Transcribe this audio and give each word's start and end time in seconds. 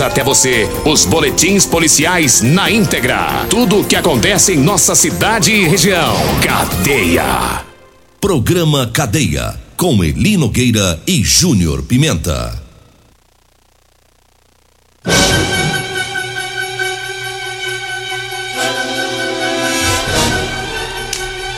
até 0.00 0.24
você 0.24 0.68
os 0.84 1.04
boletins 1.04 1.66
policiais 1.66 2.40
na 2.40 2.70
íntegra. 2.70 3.46
Tudo 3.48 3.80
o 3.80 3.84
que 3.84 3.96
acontece 3.96 4.54
em 4.54 4.56
nossa 4.56 4.94
cidade 4.94 5.52
e 5.52 5.68
região. 5.68 6.14
Cadeia. 6.42 7.64
Programa 8.20 8.86
Cadeia. 8.86 9.54
Com 9.76 10.02
Eli 10.04 10.36
Nogueira 10.36 11.00
e 11.06 11.22
Júnior 11.22 11.82
Pimenta. 11.82 12.60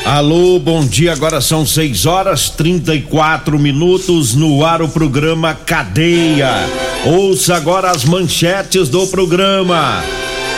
Alô, 0.05 0.59
bom 0.59 0.85
dia. 0.85 1.13
Agora 1.13 1.41
são 1.41 1.65
6 1.65 2.07
horas 2.07 2.51
34 2.51 3.59
minutos 3.59 4.35
no 4.35 4.65
ar 4.65 4.83
o 4.83 4.89
programa 4.89 5.55
Cadeia. 5.55 6.92
Ouça 7.05 7.57
agora 7.57 7.91
as 7.91 8.05
manchetes 8.05 8.89
do 8.89 9.09
programa. 9.09 10.05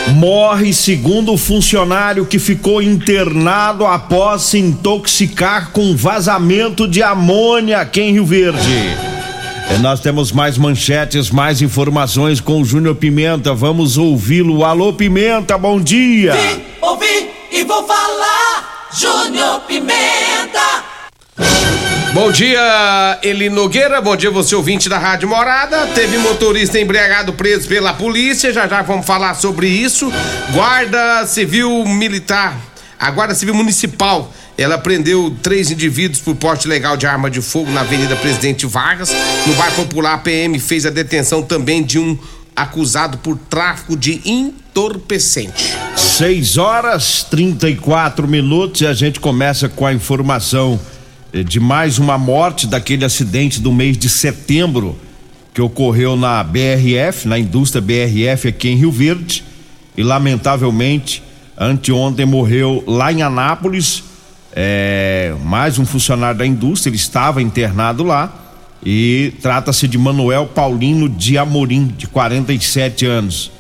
Morre 0.09 0.75
segundo 0.75 1.39
funcionário 1.39 2.27
que 2.27 2.39
ficou 2.39 2.83
internado 2.83 3.87
após 3.87 4.43
se 4.43 4.59
intoxicar 4.59 5.71
com 5.71 5.97
vazamento 5.97 6.87
de 6.87 7.03
amônia 7.03 7.79
aqui 7.79 8.03
em 8.03 8.13
Rio 8.13 8.27
Verde. 8.27 8.95
E 9.75 9.79
nós 9.79 10.01
temos 10.01 10.33
mais 10.33 10.59
manchetes, 10.59 11.31
mais 11.31 11.63
informações 11.63 12.41
com 12.41 12.61
o 12.61 12.65
Júnior 12.65 12.97
Pimenta. 12.97 13.55
Vamos 13.55 13.97
ouvi-lo. 13.97 14.67
Alô, 14.67 14.93
Pimenta, 14.93 15.57
bom 15.57 15.81
dia. 15.81 16.35
Vim, 16.35 16.63
ouvi 16.83 17.31
e 17.51 17.65
vou 17.65 17.87
falar. 17.87 18.91
Júnior 18.93 19.61
Pimenta. 19.61 20.74
Bom 22.15 22.31
dia, 22.31 23.19
Eli 23.25 23.51
Nogueira. 23.51 24.01
Bom 24.01 24.15
dia, 24.15 24.31
você 24.31 24.55
ouvinte 24.55 24.89
da 24.89 24.99
Rádio 24.99 25.29
Morada. 25.29 25.89
Teve 25.89 26.17
motorista 26.17 26.79
embriagado 26.79 27.33
preso 27.33 27.67
pela 27.67 27.93
polícia. 27.93 28.53
Já 28.53 28.69
já 28.69 28.83
vamos 28.83 29.05
falar 29.05 29.35
sobre 29.35 29.67
isso. 29.67 30.13
Guarda 30.53 31.27
Civil 31.27 31.85
Militar, 31.85 32.57
a 33.01 33.11
Guarda 33.11 33.35
Civil 33.35 33.57
Municipal. 33.57 34.33
Ela 34.57 34.79
prendeu 34.79 35.37
três 35.43 35.73
indivíduos 35.73 36.21
por 36.21 36.37
porte 36.37 36.69
legal 36.69 36.97
de 36.97 37.05
arma 37.05 37.29
de 37.29 37.43
fogo 37.43 37.69
na 37.73 37.81
Avenida 37.81 38.15
Presidente 38.15 38.65
Vargas. 38.65 39.13
No 39.45 39.53
bairro 39.55 39.75
Popular, 39.75 40.15
a 40.15 40.19
PM 40.19 40.57
fez 40.61 40.87
a 40.87 40.91
detenção 40.91 41.43
também 41.43 41.83
de 41.83 41.99
um 41.99 42.17
acusado 42.55 43.19
por 43.19 43.37
tráfico 43.37 43.97
de 43.97 44.21
entorpecente. 44.25 45.75
6 45.97 46.59
horas 46.59 47.27
34 47.29 48.29
minutos 48.29 48.83
e 48.83 48.87
a 48.87 48.95
gente 48.95 49.19
começa 49.19 49.69
com 49.69 49.85
a 49.85 49.93
informação 49.93 50.79
de 51.43 51.59
mais 51.59 51.99
uma 51.99 52.17
morte 52.17 52.67
daquele 52.67 53.05
acidente 53.05 53.61
do 53.61 53.73
mês 53.73 53.99
de 53.99 54.09
setembro 54.09 54.97
que 55.53 55.61
ocorreu 55.61 56.15
na 56.15 56.43
BRF, 56.45 57.27
na 57.27 57.39
indústria 57.39 57.81
BRF 57.81 58.49
aqui 58.49 58.69
em 58.69 58.77
Rio 58.77 58.93
Verde. 58.93 59.43
E 59.97 60.03
lamentavelmente, 60.03 61.23
anteontem 61.59 62.25
morreu 62.25 62.85
lá 62.87 63.13
em 63.13 63.23
Anápolis, 63.23 64.05
é, 64.53 65.35
mais 65.45 65.79
um 65.79 65.85
funcionário 65.85 66.39
da 66.39 66.47
indústria, 66.47 66.91
ele 66.91 66.97
estava 66.97 67.43
internado 67.43 68.05
lá. 68.05 68.33
E 68.85 69.33
trata-se 69.41 69.89
de 69.89 69.99
Manuel 69.99 70.47
Paulino 70.47 71.09
de 71.09 71.37
Amorim, 71.39 71.87
de 71.87 72.07
47 72.07 73.07
anos. 73.07 73.51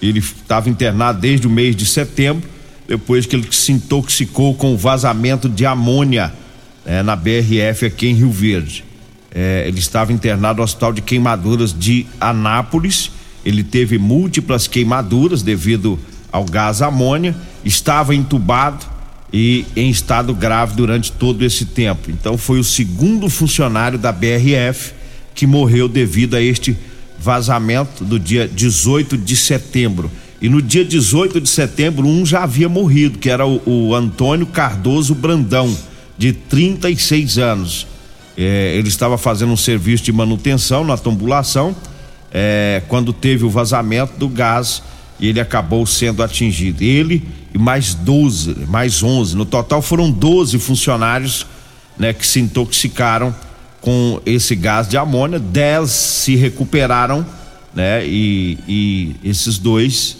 Ele 0.00 0.20
estava 0.20 0.70
internado 0.70 1.20
desde 1.20 1.46
o 1.46 1.50
mês 1.50 1.76
de 1.76 1.84
setembro, 1.84 2.48
depois 2.88 3.26
que 3.26 3.36
ele 3.36 3.48
se 3.50 3.72
intoxicou 3.72 4.54
com 4.54 4.76
vazamento 4.76 5.46
de 5.48 5.66
amônia 5.66 6.32
é, 6.90 7.04
na 7.04 7.14
BRF 7.14 7.86
aqui 7.86 8.08
em 8.08 8.14
Rio 8.14 8.32
Verde. 8.32 8.84
É, 9.32 9.62
ele 9.64 9.78
estava 9.78 10.12
internado 10.12 10.56
no 10.56 10.64
Hospital 10.64 10.92
de 10.92 11.00
Queimaduras 11.00 11.72
de 11.72 12.04
Anápolis. 12.20 13.12
Ele 13.44 13.62
teve 13.62 13.96
múltiplas 13.96 14.66
queimaduras 14.66 15.40
devido 15.40 15.96
ao 16.32 16.44
gás 16.44 16.82
amônia, 16.82 17.36
estava 17.64 18.12
entubado 18.12 18.84
e 19.32 19.64
em 19.76 19.88
estado 19.88 20.34
grave 20.34 20.74
durante 20.74 21.12
todo 21.12 21.44
esse 21.44 21.64
tempo. 21.64 22.10
Então 22.10 22.36
foi 22.36 22.58
o 22.58 22.64
segundo 22.64 23.30
funcionário 23.30 23.96
da 23.96 24.10
BRF 24.10 24.92
que 25.32 25.46
morreu 25.46 25.86
devido 25.86 26.34
a 26.34 26.42
este 26.42 26.76
vazamento 27.20 28.04
do 28.04 28.18
dia 28.18 28.48
18 28.48 29.16
de 29.16 29.36
setembro. 29.36 30.10
E 30.42 30.48
no 30.48 30.60
dia 30.60 30.84
18 30.84 31.40
de 31.40 31.48
setembro, 31.48 32.08
um 32.08 32.26
já 32.26 32.42
havia 32.42 32.68
morrido, 32.68 33.18
que 33.18 33.30
era 33.30 33.46
o, 33.46 33.62
o 33.64 33.94
Antônio 33.94 34.46
Cardoso 34.46 35.14
Brandão, 35.14 35.72
de 36.20 36.34
36 36.34 37.38
anos. 37.38 37.86
É, 38.36 38.74
ele 38.76 38.88
estava 38.88 39.16
fazendo 39.16 39.54
um 39.54 39.56
serviço 39.56 40.04
de 40.04 40.12
manutenção 40.12 40.84
na 40.84 40.98
tubulação 40.98 41.74
é, 42.30 42.82
quando 42.88 43.10
teve 43.10 43.46
o 43.46 43.48
vazamento 43.48 44.18
do 44.18 44.28
gás 44.28 44.82
e 45.18 45.28
ele 45.28 45.40
acabou 45.40 45.86
sendo 45.86 46.22
atingido. 46.22 46.82
Ele 46.82 47.26
e 47.54 47.58
mais 47.58 47.94
12, 47.94 48.66
mais 48.68 49.02
11. 49.02 49.34
No 49.34 49.46
total 49.46 49.80
foram 49.80 50.10
12 50.10 50.58
funcionários 50.58 51.46
né, 51.98 52.12
que 52.12 52.26
se 52.26 52.38
intoxicaram 52.38 53.34
com 53.80 54.20
esse 54.26 54.54
gás 54.54 54.86
de 54.86 54.98
amônia. 54.98 55.38
10 55.38 55.88
se 55.90 56.36
recuperaram, 56.36 57.24
né? 57.74 58.06
E, 58.06 58.58
e 58.68 59.16
esses 59.24 59.56
dois 59.56 60.18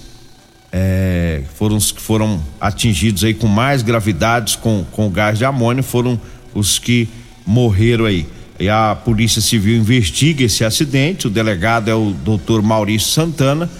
é, 0.73 1.43
foram 1.57 1.77
os 1.77 1.91
que 1.93 2.01
foram 2.01 2.41
atingidos 2.61 3.25
aí 3.25 3.35
com 3.35 3.47
mais 3.47 3.83
gravidades 3.83 4.57
com, 4.57 4.85
com 4.93 5.07
o 5.07 5.11
gás 5.11 5.39
de 5.39 5.45
amônia, 5.45 5.83
foram 5.83 6.21
os 6.55 6.79
que 6.79 7.09
morreram 7.45 8.05
aí. 8.05 8.27
E 8.59 8.69
a 8.69 8.95
Polícia 8.95 9.41
Civil 9.41 9.77
investiga 9.77 10.45
esse 10.45 10.65
acidente. 10.65 11.27
O 11.27 11.31
delegado 11.31 11.89
é 11.89 11.95
o 11.95 12.13
doutor 12.13 12.63
Maurício 12.63 13.09
Santana 13.09 13.71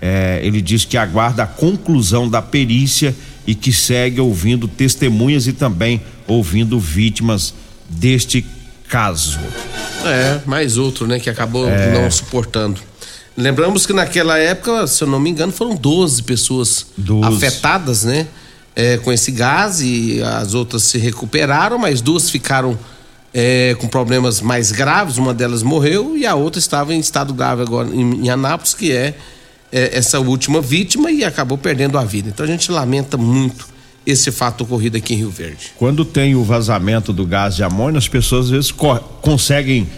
é, 0.00 0.40
ele 0.42 0.62
diz 0.62 0.84
que 0.84 0.96
aguarda 0.96 1.42
a 1.42 1.46
conclusão 1.46 2.28
da 2.28 2.40
perícia 2.40 3.14
e 3.46 3.54
que 3.54 3.72
segue 3.72 4.20
ouvindo 4.20 4.66
testemunhas 4.66 5.46
e 5.46 5.52
também 5.52 6.00
ouvindo 6.26 6.78
vítimas 6.80 7.52
deste 7.88 8.44
caso. 8.88 9.38
É, 10.04 10.40
mais 10.46 10.78
outro, 10.78 11.06
né, 11.06 11.18
que 11.18 11.28
acabou 11.28 11.68
é. 11.68 11.92
não 11.92 12.10
suportando. 12.10 12.80
Lembramos 13.36 13.86
que 13.86 13.92
naquela 13.92 14.38
época, 14.38 14.86
se 14.86 15.02
eu 15.02 15.08
não 15.08 15.20
me 15.20 15.30
engano, 15.30 15.52
foram 15.52 15.74
12 15.74 16.22
pessoas 16.22 16.86
12. 16.96 17.36
afetadas, 17.36 18.04
né? 18.04 18.26
É, 18.76 18.98
com 18.98 19.12
esse 19.12 19.30
gás 19.30 19.80
e 19.80 20.22
as 20.22 20.54
outras 20.54 20.84
se 20.84 20.98
recuperaram, 20.98 21.78
mas 21.78 22.00
duas 22.00 22.30
ficaram 22.30 22.78
é, 23.34 23.76
com 23.78 23.88
problemas 23.88 24.40
mais 24.40 24.72
graves. 24.72 25.16
Uma 25.16 25.34
delas 25.34 25.62
morreu 25.62 26.16
e 26.16 26.26
a 26.26 26.34
outra 26.34 26.58
estava 26.58 26.94
em 26.94 27.00
estado 27.00 27.34
grave 27.34 27.62
agora 27.62 27.88
em, 27.88 28.26
em 28.26 28.30
Anápolis, 28.30 28.74
que 28.74 28.92
é 28.92 29.14
é, 29.72 29.96
essa 29.96 30.18
última 30.18 30.60
vítima 30.60 31.10
e 31.10 31.24
acabou 31.24 31.56
perdendo 31.56 31.98
a 31.98 32.04
vida. 32.04 32.28
Então 32.28 32.44
a 32.44 32.48
gente 32.48 32.70
lamenta 32.70 33.16
muito 33.16 33.68
esse 34.04 34.30
fato 34.30 34.62
ocorrido 34.62 34.96
aqui 34.96 35.14
em 35.14 35.18
Rio 35.18 35.30
Verde. 35.30 35.72
Quando 35.76 36.04
tem 36.04 36.34
o 36.34 36.42
vazamento 36.42 37.12
do 37.12 37.24
gás 37.24 37.54
de 37.54 37.62
amônia, 37.62 37.98
as 37.98 38.08
pessoas 38.08 38.46
às 38.46 38.50
vezes 38.50 38.72
co 38.72 38.96
conseguem 39.20 39.88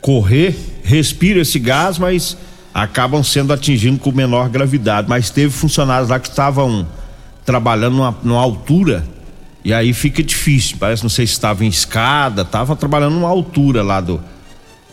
correr, 0.00 0.54
respiram 0.82 1.40
esse 1.40 1.58
gás, 1.58 1.98
mas 1.98 2.36
acabam 2.74 3.22
sendo 3.22 3.52
atingidos 3.52 4.00
com 4.00 4.10
menor 4.10 4.48
gravidade. 4.48 5.08
Mas 5.08 5.30
teve 5.30 5.52
funcionários 5.52 6.10
lá 6.10 6.18
que 6.18 6.28
estavam 6.28 6.86
trabalhando 7.44 7.94
numa, 7.96 8.16
numa 8.22 8.40
altura 8.40 9.06
e 9.64 9.72
aí 9.72 9.94
fica 9.94 10.22
difícil. 10.22 10.76
Parece, 10.78 11.02
não 11.02 11.10
sei 11.10 11.26
se 11.26 11.34
estava 11.34 11.64
em 11.64 11.68
escada, 11.68 12.42
estava 12.42 12.74
trabalhando 12.74 13.14
numa 13.14 13.28
altura 13.28 13.82
lá 13.82 14.00
do, 14.00 14.20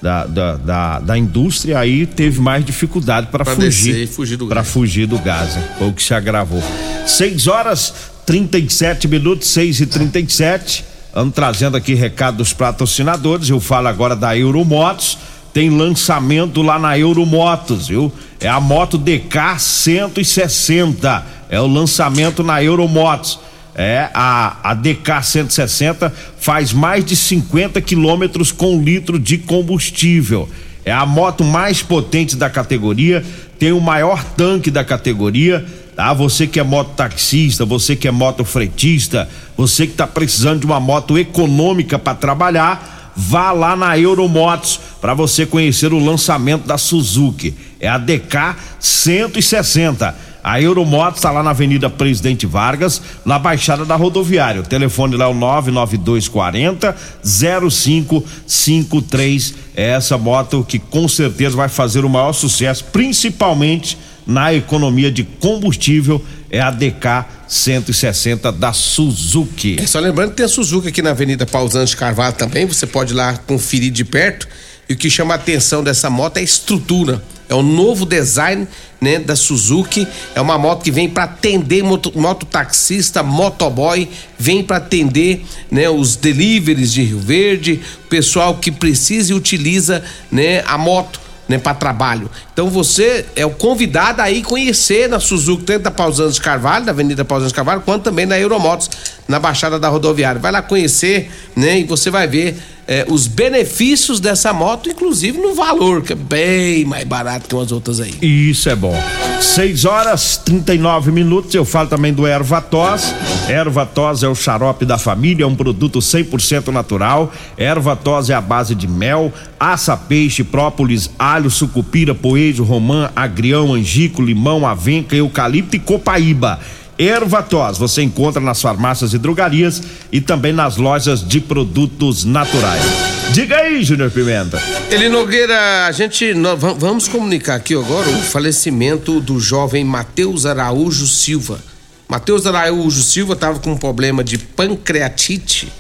da, 0.02 0.26
da, 0.26 0.56
da, 0.58 1.00
da 1.00 1.18
indústria, 1.18 1.80
aí 1.80 2.06
teve 2.06 2.40
mais 2.40 2.64
dificuldade 2.64 3.28
para 3.28 3.44
fugir, 3.44 4.08
fugir 4.08 4.38
para 4.38 4.64
fugir 4.64 5.08
do 5.08 5.18
gás, 5.18 5.56
né? 5.56 5.76
Foi 5.80 5.90
o 5.90 5.94
que 5.94 6.04
se 6.04 6.14
agravou. 6.14 6.64
6 7.06 7.48
horas 7.48 7.94
37 8.26 9.08
minutos, 9.08 9.48
6 9.50 9.82
e 9.82 9.86
37 9.88 10.92
Vamos 11.14 11.34
trazendo 11.36 11.76
aqui 11.76 11.94
recados 11.94 12.54
patrocinadores. 12.54 13.50
Eu 13.50 13.60
falo 13.60 13.88
agora 13.88 14.16
da 14.16 14.38
Euromotos. 14.38 15.18
Tem 15.54 15.70
lançamento 15.70 16.62
lá 16.62 16.80
na 16.80 16.98
Euromotos, 16.98 17.90
viu? 17.90 18.12
É 18.40 18.48
a 18.48 18.60
moto 18.60 18.98
DK 18.98 19.60
160. 19.60 21.26
É 21.50 21.60
o 21.60 21.68
lançamento 21.68 22.44
na 22.44 22.64
Euromotos. 22.64 23.40
É, 23.76 24.10
a, 24.14 24.72
a 24.72 24.74
DK 24.74 25.24
160 25.24 26.14
faz 26.38 26.74
mais 26.74 27.06
de 27.06 27.16
50 27.16 27.82
quilômetros 27.82 28.52
com 28.52 28.82
litro 28.82 29.18
de 29.18 29.38
combustível. 29.38 30.50
É 30.84 30.92
a 30.92 31.06
moto 31.06 31.44
mais 31.44 31.82
potente 31.82 32.36
da 32.36 32.50
categoria, 32.50 33.24
tem 33.60 33.72
o 33.72 33.80
maior 33.80 34.24
tanque 34.24 34.72
da 34.72 34.84
categoria. 34.84 35.66
Tá? 35.96 36.14
Você 36.14 36.48
que 36.48 36.60
é 36.60 36.64
mototaxista, 36.64 37.66
você 37.66 37.96
que 37.96 38.08
é 38.08 38.12
motofretista, 38.12 39.30
você 39.56 39.86
que 39.86 39.94
está 39.94 40.08
precisando 40.08 40.62
de 40.62 40.66
uma 40.66 40.80
moto 40.80 41.18
econômica 41.18 42.00
para 42.00 42.16
trabalhar, 42.16 43.01
vá 43.16 43.52
lá 43.52 43.76
na 43.76 43.98
Euromotos 43.98 44.80
para 45.00 45.14
você 45.14 45.46
conhecer 45.46 45.94
o 45.94 46.04
lançamento 46.04 46.68
da 46.68 46.78
Suzuki. 46.78 47.56
É 47.80 47.88
a 47.88 47.98
DK 47.98 48.56
160 48.80 50.32
a 50.44 50.60
Euromoto 50.60 51.18
está 51.18 51.30
lá 51.30 51.44
na 51.44 51.52
Avenida 51.52 51.88
Presidente 51.90 52.48
Vargas, 52.48 53.00
na 53.24 53.38
Baixada 53.38 53.86
da 53.86 53.96
Rodoviária. 53.96 54.62
O 54.62 54.66
telefone 54.66 55.16
lá 55.16 55.26
é 55.26 55.28
o 55.28 55.36
99240 55.36 56.96
0553. 57.24 59.54
É 59.76 59.92
essa 59.92 60.18
moto 60.18 60.66
que 60.68 60.80
com 60.80 61.08
certeza 61.08 61.56
vai 61.56 61.70
fazer 61.70 62.04
o 62.04 62.10
maior 62.10 62.34
sucesso, 62.34 62.86
principalmente 62.86 63.96
na 64.26 64.52
economia 64.54 65.12
de 65.12 65.24
combustível. 65.24 66.24
É 66.52 66.60
a 66.60 66.70
DK 66.70 67.26
160 67.48 68.52
da 68.52 68.74
Suzuki. 68.74 69.78
É 69.80 69.88
só 69.88 70.00
lembrando 70.00 70.32
que 70.32 70.36
tem 70.38 70.46
a 70.46 70.50
Suzuki 70.50 70.90
aqui 70.90 71.02
na 71.02 71.12
Avenida 71.12 71.46
Pausante 71.46 71.96
Carvalho 71.96 72.36
também. 72.36 72.66
Você 72.66 72.86
pode 72.86 73.14
ir 73.14 73.16
lá 73.16 73.38
conferir 73.48 73.90
de 73.90 74.04
perto. 74.04 74.48
E 74.90 74.94
o 74.94 74.98
que 74.98 75.10
chama 75.10 75.34
a 75.34 75.38
atenção 75.38 75.82
dessa 75.82 76.10
moto 76.10 76.36
é 76.36 76.42
a 76.42 76.44
estrutura. 76.44 77.24
É 77.48 77.56
o 77.56 77.62
novo 77.62 78.06
design 78.06 78.68
né, 79.00 79.18
da 79.18 79.36
Suzuki. 79.36 80.06
É 80.36 80.42
uma 80.42 80.58
moto 80.58 80.84
que 80.84 80.92
vem 80.92 81.10
para 81.10 81.24
atender 81.24 81.84
moto, 81.84 82.12
mototaxista, 82.16 83.24
motoboy, 83.24 84.10
vem 84.38 84.62
para 84.62 84.78
atender 84.78 85.46
né, 85.70 85.90
os 85.90 86.18
deliveries 86.18 86.92
de 86.92 87.02
Rio 87.02 87.20
Verde, 87.20 87.80
pessoal 88.10 88.56
que 88.58 88.72
precisa 88.72 89.32
e 89.32 89.36
utiliza 89.36 90.04
né, 90.30 90.62
a 90.66 90.78
moto 90.78 91.22
né, 91.48 91.58
para 91.58 91.74
trabalho. 91.74 92.30
Então 92.54 92.70
você 92.70 93.26
é 93.36 93.46
o 93.46 93.52
convidado 93.52 94.22
a 94.22 94.32
ir 94.32 94.44
conhecer 94.44 95.10
na 95.10 95.20
Suzuki, 95.20 95.64
tanto 95.64 95.84
da 95.84 95.92
Pausanos 95.92 96.40
Carvalho, 96.40 96.86
da 96.86 96.92
Avenida 96.92 97.26
Pausanos 97.26 97.54
Carvalho, 97.54 97.82
quanto 97.82 98.04
também 98.04 98.26
na 98.26 98.40
Euromotos, 98.40 98.90
na 99.28 99.40
Baixada 99.40 99.80
da 99.80 99.90
Rodoviária. 99.90 100.40
Vai 100.40 100.52
lá 100.52 100.62
conhecer, 100.62 101.32
né, 101.56 101.80
e 101.80 101.84
você 101.84 102.10
vai 102.10 102.28
ver 102.28 102.58
é, 102.88 103.06
os 103.08 103.28
benefícios 103.28 104.20
dessa 104.20 104.52
moto, 104.52 104.90
inclusive 104.90 105.38
no 105.38 105.54
valor, 105.54 106.02
que 106.02 106.14
é 106.14 106.16
bem 106.16 106.86
mais 106.86 107.06
barato 107.06 107.48
que 107.48 107.56
umas 107.56 107.72
outras 107.72 108.00
aí. 108.00 108.14
Isso 108.22 108.70
é 108.70 108.76
bom. 108.76 108.96
6 109.40 109.86
horas 109.86 110.38
39 110.38 111.12
minutos. 111.12 111.54
Eu 111.54 111.66
falo 111.66 111.90
também 111.90 112.14
do 112.14 112.28
Ervatos. 112.28 113.14
Ervatos 113.50 114.24
é 114.24 114.28
o 114.28 114.36
xarope 114.36 114.86
da 114.86 114.98
família, 114.98 115.44
é 115.44 115.48
um 115.48 115.56
produto 115.56 116.00
100% 116.00 116.68
natural. 116.68 117.32
Ervatos 117.58 118.30
é 118.30 118.34
a 118.34 118.42
base 118.42 118.76
de 118.76 118.88
mel, 118.88 119.32
aça, 119.60 119.96
peixe, 119.96 120.44
própolis, 120.44 121.10
alho, 121.18 121.50
sucupira, 121.50 122.14
poejo, 122.14 122.64
romã, 122.64 123.10
agrião, 123.16 123.74
angico, 123.74 124.22
limão, 124.22 124.68
avenca, 124.68 125.16
eucalipto 125.16 125.76
e 125.76 125.80
copaíba. 125.80 126.60
Ervatos 127.02 127.80
você 127.80 128.04
encontra 128.04 128.40
nas 128.40 128.62
farmácias 128.62 129.12
e 129.12 129.18
drogarias 129.18 129.82
e 130.12 130.22
também 130.22 130.54
nas 130.54 130.78
lojas 130.78 131.28
de 131.28 131.42
produtos 131.42 132.24
naturais. 132.24 132.84
Diga 133.32 133.56
aí, 133.56 133.84
Júnior 133.84 134.12
Pimenta. 134.12 134.62
Ele 134.92 135.10
Nogueira, 135.10 135.88
a 135.88 135.92
gente 135.92 136.32
nós, 136.36 136.60
vamos 136.60 137.08
comunicar 137.08 137.56
aqui 137.56 137.74
agora 137.74 138.08
o 138.08 138.22
falecimento 138.22 139.20
do 139.20 139.40
jovem 139.40 139.84
Matheus 139.84 140.46
Araújo 140.46 141.08
Silva. 141.08 141.60
Matheus 142.08 142.46
Araújo 142.46 143.02
Silva 143.02 143.34
estava 143.34 143.58
com 143.58 143.72
um 143.72 143.78
problema 143.78 144.24
de 144.24 144.38
pancreatite. 144.38 145.74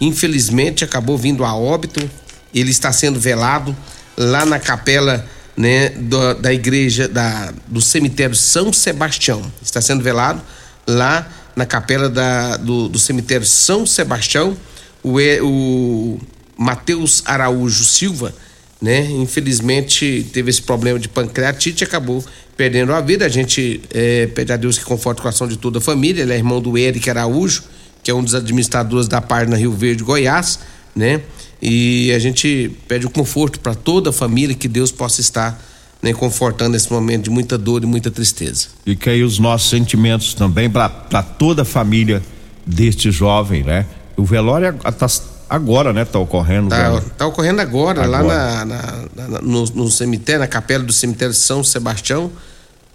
Infelizmente 0.00 0.84
acabou 0.84 1.18
vindo 1.18 1.44
a 1.44 1.56
óbito. 1.56 2.08
Ele 2.54 2.70
está 2.70 2.92
sendo 2.92 3.18
velado 3.18 3.76
lá 4.16 4.46
na 4.46 4.60
capela 4.60 5.26
né, 5.56 5.88
do, 5.88 6.34
da 6.34 6.54
igreja 6.54 7.08
da, 7.08 7.52
do 7.66 7.80
cemitério 7.80 8.36
São 8.36 8.72
Sebastião. 8.72 9.42
Está 9.60 9.80
sendo 9.80 10.04
velado 10.04 10.40
lá 10.88 11.28
na 11.54 11.66
capela 11.66 12.08
da, 12.08 12.56
do, 12.56 12.88
do 12.88 12.98
cemitério 12.98 13.46
São 13.46 13.84
Sebastião, 13.84 14.56
o, 15.02 15.18
o 15.42 16.20
Matheus 16.56 17.22
Araújo 17.26 17.84
Silva, 17.84 18.34
né? 18.80 19.08
Infelizmente 19.10 20.26
teve 20.32 20.50
esse 20.50 20.62
problema 20.62 20.98
de 20.98 21.08
pancreatite 21.08 21.84
acabou 21.84 22.24
perdendo 22.56 22.92
a 22.92 23.00
vida. 23.00 23.26
A 23.26 23.28
gente 23.28 23.82
é, 23.92 24.26
pede 24.28 24.52
a 24.52 24.56
Deus 24.56 24.78
que 24.78 24.84
conforte 24.84 25.18
o 25.18 25.22
coração 25.22 25.46
de 25.46 25.56
toda 25.56 25.78
a 25.78 25.80
família. 25.80 26.22
Ele 26.22 26.32
é 26.32 26.36
irmão 26.36 26.60
do 26.60 26.78
Eric 26.78 27.10
Araújo, 27.10 27.64
que 28.02 28.10
é 28.10 28.14
um 28.14 28.22
dos 28.22 28.34
administradores 28.34 29.08
da 29.08 29.20
página 29.20 29.56
Rio 29.56 29.72
Verde, 29.72 30.02
Goiás, 30.02 30.60
né? 30.94 31.20
E 31.60 32.12
a 32.12 32.18
gente 32.20 32.70
pede 32.86 33.04
o 33.04 33.10
conforto 33.10 33.58
para 33.58 33.74
toda 33.74 34.10
a 34.10 34.12
família, 34.12 34.54
que 34.54 34.68
Deus 34.68 34.92
possa 34.92 35.20
estar 35.20 35.60
né, 36.02 36.12
confortando 36.12 36.76
esse 36.76 36.92
momento 36.92 37.24
de 37.24 37.30
muita 37.30 37.58
dor 37.58 37.82
e 37.82 37.86
muita 37.86 38.10
tristeza. 38.10 38.68
E 38.86 38.94
que 38.94 39.10
aí 39.10 39.22
os 39.22 39.38
nossos 39.38 39.68
sentimentos 39.68 40.34
também 40.34 40.70
para 40.70 40.88
toda 41.22 41.62
a 41.62 41.64
família 41.64 42.22
deste 42.64 43.10
jovem, 43.10 43.64
né? 43.64 43.86
O 44.16 44.24
velório 44.24 44.74
tá 44.74 45.06
agora, 45.48 45.92
né? 45.92 46.04
Tá 46.04 46.18
ocorrendo. 46.18 46.68
Tá, 46.68 47.00
tá 47.16 47.26
ocorrendo 47.26 47.60
agora, 47.60 48.04
agora. 48.04 48.22
lá 48.22 48.64
na, 48.64 48.64
na, 48.64 49.28
na, 49.28 49.40
no, 49.40 49.64
no, 49.64 49.90
cemitério, 49.90 50.40
na 50.40 50.46
capela 50.46 50.84
do 50.84 50.92
cemitério 50.92 51.34
São 51.34 51.64
Sebastião, 51.64 52.30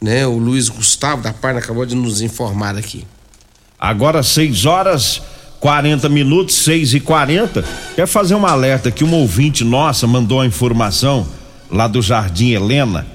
né? 0.02 0.26
O 0.28 0.38
Luiz 0.38 0.70
Gustavo 0.70 1.22
da 1.22 1.34
Parna 1.34 1.60
acabou 1.60 1.86
de 1.86 1.96
nos 1.96 2.22
informar 2.22 2.78
aqui. 2.78 3.06
Agora 3.80 4.24
6 4.24 4.66
horas 4.66 5.22
40 5.60 6.08
minutos, 6.10 6.56
6 6.56 6.94
e 6.94 7.00
40 7.00 7.64
Quer 7.96 8.06
fazer 8.06 8.36
um 8.36 8.46
alerta 8.46 8.92
que 8.92 9.04
uma 9.04 9.18
ouvinte 9.18 9.64
nossa 9.64 10.06
mandou 10.06 10.42
a 10.42 10.46
informação 10.46 11.26
lá 11.74 11.88
do 11.88 12.04
Jardim 12.04 12.52
Helena, 12.52 13.06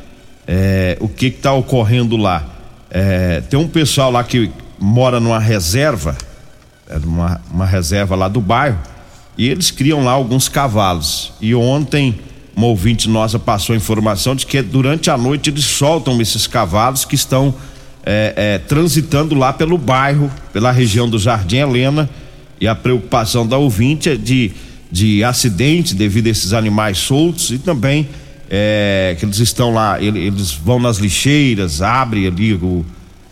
é, 0.47 0.97
o 1.01 1.09
que 1.09 1.27
está 1.27 1.53
ocorrendo 1.53 2.17
lá? 2.17 2.45
É, 2.91 3.41
tem 3.49 3.59
um 3.59 3.69
pessoal 3.69 4.11
lá 4.11 4.25
que 4.25 4.51
mora 4.81 5.21
numa 5.21 5.39
reserva, 5.39 6.19
é 6.89 6.97
uma, 6.97 7.65
reserva 7.65 8.17
lá 8.17 8.27
do 8.27 8.41
bairro, 8.41 8.79
e 9.37 9.49
eles 9.49 9.71
criam 9.71 10.03
lá 10.03 10.11
alguns 10.11 10.49
cavalos. 10.49 11.33
E 11.41 11.55
ontem, 11.55 12.19
uma 12.57 12.67
ouvinte 12.67 13.09
nossa 13.09 13.39
passou 13.39 13.75
a 13.75 13.77
informação 13.77 14.35
de 14.35 14.45
que 14.45 14.61
durante 14.61 15.09
a 15.09 15.17
noite 15.17 15.51
eles 15.51 15.65
soltam 15.65 16.21
esses 16.21 16.49
cavalos 16.49 17.05
que 17.05 17.15
estão 17.15 17.55
é, 18.05 18.33
é, 18.37 18.59
transitando 18.59 19.37
lá 19.37 19.53
pelo 19.53 19.79
bairro, 19.79 20.29
pela 20.53 20.73
região 20.73 21.09
do 21.09 21.19
Jardim 21.19 21.59
Helena. 21.59 22.11
E 22.61 22.67
a 22.67 22.75
preocupação 22.75 23.47
da 23.47 23.57
ouvinte 23.57 24.09
é 24.09 24.17
de, 24.17 24.51
de 24.91 25.23
acidente 25.23 25.95
devido 25.95 26.27
a 26.27 26.31
esses 26.31 26.53
animais 26.53 26.99
soltos 26.99 27.51
e 27.51 27.59
também 27.59 28.09
é, 28.51 29.15
que 29.19 29.25
eles 29.25 29.39
estão 29.39 29.73
lá, 29.73 30.01
eles 30.01 30.53
vão 30.53 30.79
nas 30.79 30.97
lixeiras, 30.97 31.83
abrem 31.83 32.27
ali 32.27 32.55
o, 32.55 32.85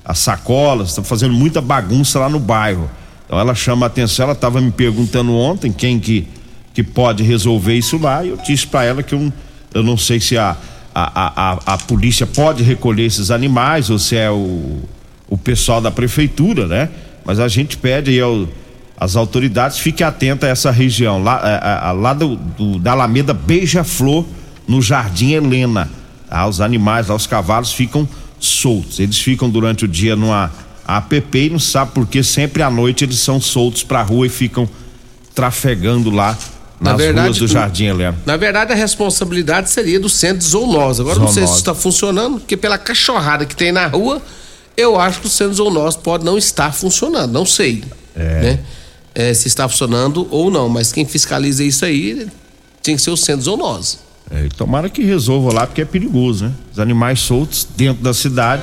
as 0.05 0.19
sacolas, 0.19 0.91
estão 0.91 1.03
fazendo 1.03 1.35
muita 1.35 1.61
bagunça 1.61 2.19
lá 2.19 2.29
no 2.29 2.39
bairro. 2.39 2.91
Então 3.25 3.39
ela 3.39 3.55
chama 3.55 3.87
a 3.87 3.89
atenção, 3.89 4.25
ela 4.25 4.33
estava 4.35 4.61
me 4.61 4.71
perguntando 4.71 5.35
ontem 5.35 5.73
quem 5.73 5.99
que, 5.99 6.29
que 6.75 6.83
pode 6.83 7.23
resolver 7.23 7.75
isso 7.75 7.99
lá, 7.99 8.25
e 8.25 8.29
eu 8.29 8.37
disse 8.37 8.67
para 8.67 8.85
ela 8.85 9.03
que 9.03 9.15
eu, 9.15 9.33
eu 9.75 9.83
não 9.83 9.97
sei 9.97 10.21
se 10.21 10.37
a, 10.37 10.57
a, 10.95 11.53
a, 11.53 11.75
a 11.75 11.79
polícia 11.79 12.27
pode 12.27 12.63
recolher 12.63 13.05
esses 13.05 13.31
animais 13.31 13.91
ou 13.91 13.99
se 13.99 14.17
é 14.17 14.31
o, 14.31 14.83
o 15.29 15.37
pessoal 15.37 15.81
da 15.81 15.91
prefeitura, 15.91 16.67
né? 16.67 16.89
Mas 17.25 17.41
a 17.41 17.49
gente 17.49 17.77
pede 17.77 18.11
aí 18.11 18.21
ao, 18.21 18.47
as 18.97 19.17
autoridades 19.17 19.79
fiquem 19.79 20.07
atentas 20.07 20.49
a 20.49 20.53
essa 20.53 20.71
região, 20.71 21.23
lá, 21.23 21.41
a, 21.43 21.49
é, 21.49 21.61
a, 21.63 21.89
é, 21.89 21.93
lá 21.93 22.15
do, 22.15 22.37
do, 22.37 22.79
da 22.79 22.93
Alameda 22.93 23.35
Beija-Flor 23.35 24.25
no 24.67 24.83
Jardim 24.83 25.33
Helena. 25.33 25.91
Tá? 26.29 26.47
Os 26.47 26.61
animais 26.61 27.09
lá, 27.09 27.15
os 27.15 27.27
cavalos 27.27 27.73
ficam 27.73 28.09
soltos. 28.39 28.99
Eles 29.01 29.19
ficam 29.19 29.49
durante 29.49 29.85
o 29.85 29.89
dia 29.89 30.17
numa 30.17 30.51
APP 30.87 31.47
e 31.47 31.51
não 31.51 31.59
sabe 31.59 31.93
por 31.93 32.07
que 32.07 32.23
sempre 32.23 32.63
à 32.63 32.71
noite 32.71 33.05
eles 33.05 33.19
são 33.19 33.41
soltos 33.41 33.83
pra 33.83 34.03
rua 34.03 34.27
e 34.27 34.31
ficam 34.31 34.69
trafegando 35.35 36.11
lá 36.11 36.37
nas 36.81 36.93
na 36.93 36.97
verdade, 36.97 37.27
ruas 37.27 37.39
do 37.39 37.49
Jardim 37.49 37.87
Helena. 37.87 38.17
Na 38.25 38.37
verdade, 38.37 38.73
a 38.73 38.77
responsabilidade 38.77 39.71
seria 39.71 39.99
do 39.99 40.09
centro 40.09 40.47
zoonose. 40.47 41.01
Agora 41.01 41.17
zoonose. 41.17 41.41
não 41.41 41.47
sei 41.47 41.53
se 41.53 41.59
está 41.59 41.75
funcionando, 41.75 42.39
porque 42.39 42.57
pela 42.57 42.79
cachorrada 42.79 43.47
que 43.47 43.57
tem 43.57 43.73
na 43.73 43.87
rua, 43.87 44.21
eu 44.77 44.99
acho 45.01 45.21
que 45.21 45.27
o 45.27 45.31
centro 45.31 45.55
zoonose 45.55 45.99
pode 45.99 46.25
não 46.25 46.37
estar 46.37 46.73
funcionando. 46.73 47.33
Não 47.33 47.47
sei. 47.47 47.83
É. 48.15 48.41
Né? 48.41 48.61
É, 49.15 49.33
se 49.33 49.49
está 49.49 49.67
funcionando 49.67 50.29
ou 50.31 50.51
não, 50.51 50.69
mas 50.69 50.93
quem 50.93 51.07
fiscaliza 51.07 51.65
isso 51.65 51.85
aí 51.85 52.29
tem 52.83 52.97
que 52.97 53.03
ser 53.03 53.11
o 53.11 53.17
centro 53.17 53.43
zoonose. 53.43 53.99
É, 54.31 54.49
tomara 54.57 54.89
que 54.89 55.03
resolva 55.03 55.53
lá, 55.53 55.67
porque 55.67 55.83
é 55.83 55.85
perigoso, 55.85 56.47
né? 56.47 56.53
Os 56.73 56.79
animais 56.81 57.21
soltos 57.21 57.67
dentro 57.77 58.03
da 58.03 58.13
cidade 58.13 58.63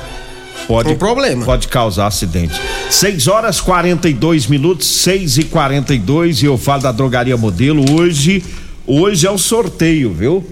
pode, 0.68 0.90
um 0.90 0.96
problema. 0.96 1.46
pode 1.46 1.68
causar 1.68 2.08
acidente. 2.08 2.60
6 2.90 3.28
horas 3.28 3.62
42 3.62 4.48
minutos, 4.48 4.88
6 4.88 5.38
e 5.38 5.44
42 5.46 6.44
e 6.44 6.46
eu 6.46 6.58
falo 6.58 6.84
da 6.84 6.92
drogaria 6.92 7.38
modelo. 7.38 7.84
Hoje, 7.94 8.44
hoje 8.86 9.26
é 9.26 9.32
o 9.32 9.38
sorteio, 9.38 10.14
viu? 10.14 10.46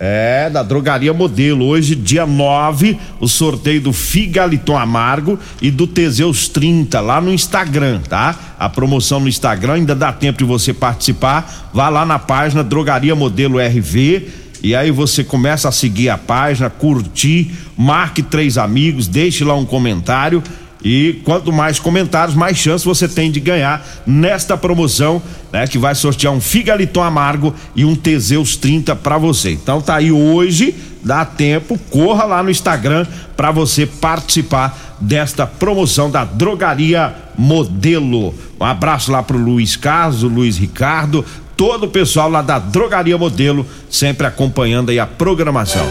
É, 0.00 0.48
da 0.48 0.62
Drogaria 0.62 1.12
Modelo. 1.12 1.64
Hoje, 1.64 1.96
dia 1.96 2.24
9, 2.24 2.96
o 3.18 3.26
sorteio 3.26 3.80
do 3.80 3.92
Figaliton 3.92 4.78
Amargo 4.78 5.36
e 5.60 5.72
do 5.72 5.88
Teseus 5.88 6.46
30 6.46 7.00
lá 7.00 7.20
no 7.20 7.34
Instagram, 7.34 8.00
tá? 8.08 8.54
A 8.56 8.68
promoção 8.68 9.18
no 9.18 9.28
Instagram, 9.28 9.72
ainda 9.72 9.96
dá 9.96 10.12
tempo 10.12 10.38
de 10.38 10.44
você 10.44 10.72
participar. 10.72 11.70
Vá 11.74 11.88
lá 11.88 12.06
na 12.06 12.16
página 12.16 12.62
Drogaria 12.62 13.16
Modelo 13.16 13.58
RV 13.58 14.28
E 14.62 14.74
aí 14.74 14.90
você 14.90 15.22
começa 15.22 15.68
a 15.68 15.72
seguir 15.72 16.08
a 16.08 16.18
página, 16.18 16.68
curtir, 16.68 17.50
marque 17.76 18.22
três 18.22 18.58
amigos, 18.58 19.06
deixe 19.06 19.44
lá 19.44 19.54
um 19.54 19.64
comentário. 19.64 20.42
E 20.82 21.20
quanto 21.24 21.52
mais 21.52 21.80
comentários, 21.80 22.36
mais 22.36 22.56
chance 22.56 22.84
você 22.84 23.08
tem 23.08 23.30
de 23.30 23.40
ganhar 23.40 23.84
nesta 24.06 24.56
promoção, 24.56 25.20
né? 25.52 25.66
Que 25.66 25.76
vai 25.76 25.94
sortear 25.94 26.32
um 26.32 26.40
Figaliton 26.40 27.02
Amargo 27.02 27.52
e 27.74 27.84
um 27.84 27.96
Teseus 27.96 28.56
30 28.56 28.94
para 28.94 29.18
você. 29.18 29.50
Então 29.50 29.80
tá 29.80 29.96
aí 29.96 30.12
hoje, 30.12 30.74
dá 31.02 31.24
tempo, 31.24 31.76
corra 31.90 32.24
lá 32.24 32.42
no 32.42 32.50
Instagram 32.50 33.06
para 33.36 33.50
você 33.50 33.86
participar 33.86 34.96
desta 35.00 35.46
promoção 35.46 36.10
da 36.10 36.24
Drogaria 36.24 37.14
Modelo. 37.36 38.34
Um 38.60 38.64
abraço 38.64 39.10
lá 39.10 39.22
pro 39.22 39.38
Luiz 39.38 39.76
Carlos, 39.76 40.22
Luiz 40.22 40.56
Ricardo, 40.56 41.24
todo 41.58 41.86
o 41.86 41.88
pessoal 41.90 42.30
lá 42.30 42.40
da 42.40 42.60
Drogaria 42.60 43.18
Modelo, 43.18 43.66
sempre 43.90 44.28
acompanhando 44.28 44.90
aí 44.90 45.00
a 45.00 45.06
programação. 45.06 45.84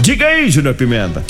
Diga 0.00 0.26
aí, 0.26 0.50
Júnior 0.50 0.74
Pimenta. 0.74 1.24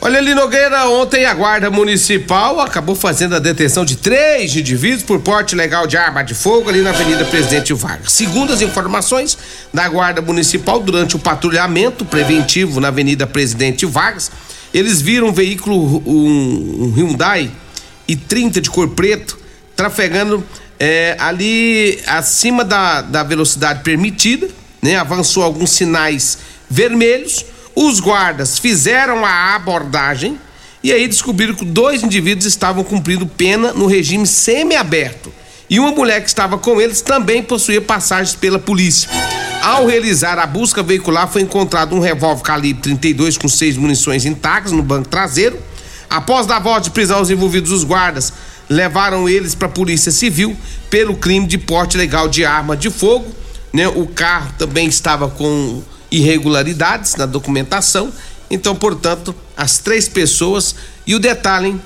Olha 0.00 0.18
ali, 0.18 0.32
Nogueira, 0.32 0.88
ontem 0.88 1.24
a 1.24 1.34
Guarda 1.34 1.68
Municipal 1.68 2.60
acabou 2.60 2.94
fazendo 2.94 3.34
a 3.34 3.40
detenção 3.40 3.84
de 3.84 3.96
três 3.96 4.54
indivíduos 4.54 5.02
por 5.02 5.18
porte 5.20 5.56
legal 5.56 5.88
de 5.88 5.96
arma 5.96 6.22
de 6.22 6.34
fogo 6.34 6.68
ali 6.68 6.82
na 6.82 6.90
Avenida 6.90 7.24
Presidente 7.24 7.72
Vargas. 7.74 8.12
Segundo 8.12 8.52
as 8.52 8.62
informações 8.62 9.36
da 9.74 9.88
Guarda 9.88 10.22
Municipal, 10.22 10.78
durante 10.78 11.16
o 11.16 11.18
patrulhamento 11.18 12.04
preventivo 12.04 12.80
na 12.80 12.88
Avenida 12.88 13.26
Presidente 13.26 13.84
Vargas, 13.86 14.30
eles 14.72 15.02
viram 15.02 15.28
um 15.28 15.32
veículo, 15.32 16.00
um, 16.06 16.84
um 16.84 16.92
Hyundai 16.94 17.50
i30 18.08 18.60
de 18.60 18.70
cor 18.70 18.90
preto, 18.90 19.36
trafegando 19.74 20.44
é, 20.78 21.16
ali 21.18 22.00
acima 22.06 22.64
da, 22.64 23.02
da 23.02 23.22
velocidade 23.22 23.82
permitida, 23.82 24.48
né? 24.82 24.96
Avançou 24.96 25.42
alguns 25.42 25.70
sinais 25.70 26.38
vermelhos 26.68 27.44
os 27.76 28.00
guardas 28.00 28.58
fizeram 28.58 29.22
a 29.22 29.54
abordagem 29.54 30.40
e 30.82 30.90
aí 30.90 31.06
descobriram 31.06 31.54
que 31.54 31.64
dois 31.64 32.02
indivíduos 32.02 32.46
estavam 32.46 32.82
cumprindo 32.82 33.26
pena 33.26 33.74
no 33.74 33.86
regime 33.86 34.26
semiaberto. 34.26 35.30
E 35.68 35.78
uma 35.78 35.90
mulher 35.90 36.22
que 36.22 36.28
estava 36.28 36.56
com 36.56 36.80
eles 36.80 37.02
também 37.02 37.42
possuía 37.42 37.82
passagens 37.82 38.34
pela 38.34 38.58
polícia. 38.58 39.10
Ao 39.62 39.84
realizar 39.84 40.38
a 40.38 40.46
busca 40.46 40.82
veicular, 40.82 41.28
foi 41.28 41.42
encontrado 41.42 41.94
um 41.94 42.00
revólver 42.00 42.42
calibre 42.42 42.80
32 42.82 43.36
com 43.36 43.48
seis 43.48 43.76
munições 43.76 44.24
intactas 44.24 44.72
no 44.72 44.82
banco 44.82 45.08
traseiro. 45.08 45.60
Após 46.08 46.46
dar 46.46 46.60
voz 46.60 46.84
de 46.84 46.90
prisão 46.90 47.18
aos 47.18 47.28
envolvidos, 47.28 47.72
os 47.72 47.84
guardas 47.84 48.32
levaram 48.68 49.28
eles 49.28 49.54
para 49.54 49.68
a 49.68 49.70
Polícia 49.70 50.10
Civil 50.12 50.56
pelo 50.90 51.16
crime 51.16 51.46
de 51.46 51.58
porte 51.58 51.96
legal 51.96 52.28
de 52.28 52.44
arma 52.44 52.76
de 52.76 52.90
fogo. 52.90 53.26
Né? 53.72 53.86
O 53.88 54.06
carro 54.06 54.52
também 54.58 54.86
estava 54.86 55.28
com 55.28 55.82
irregularidades 56.10 57.14
na 57.16 57.26
documentação. 57.26 58.12
Então, 58.50 58.74
portanto, 58.74 59.34
as 59.56 59.78
três 59.78 60.08
pessoas 60.08 60.74
e 61.06 61.14
o 61.14 61.18
detalhe, 61.18 61.68
hein? 61.68 61.82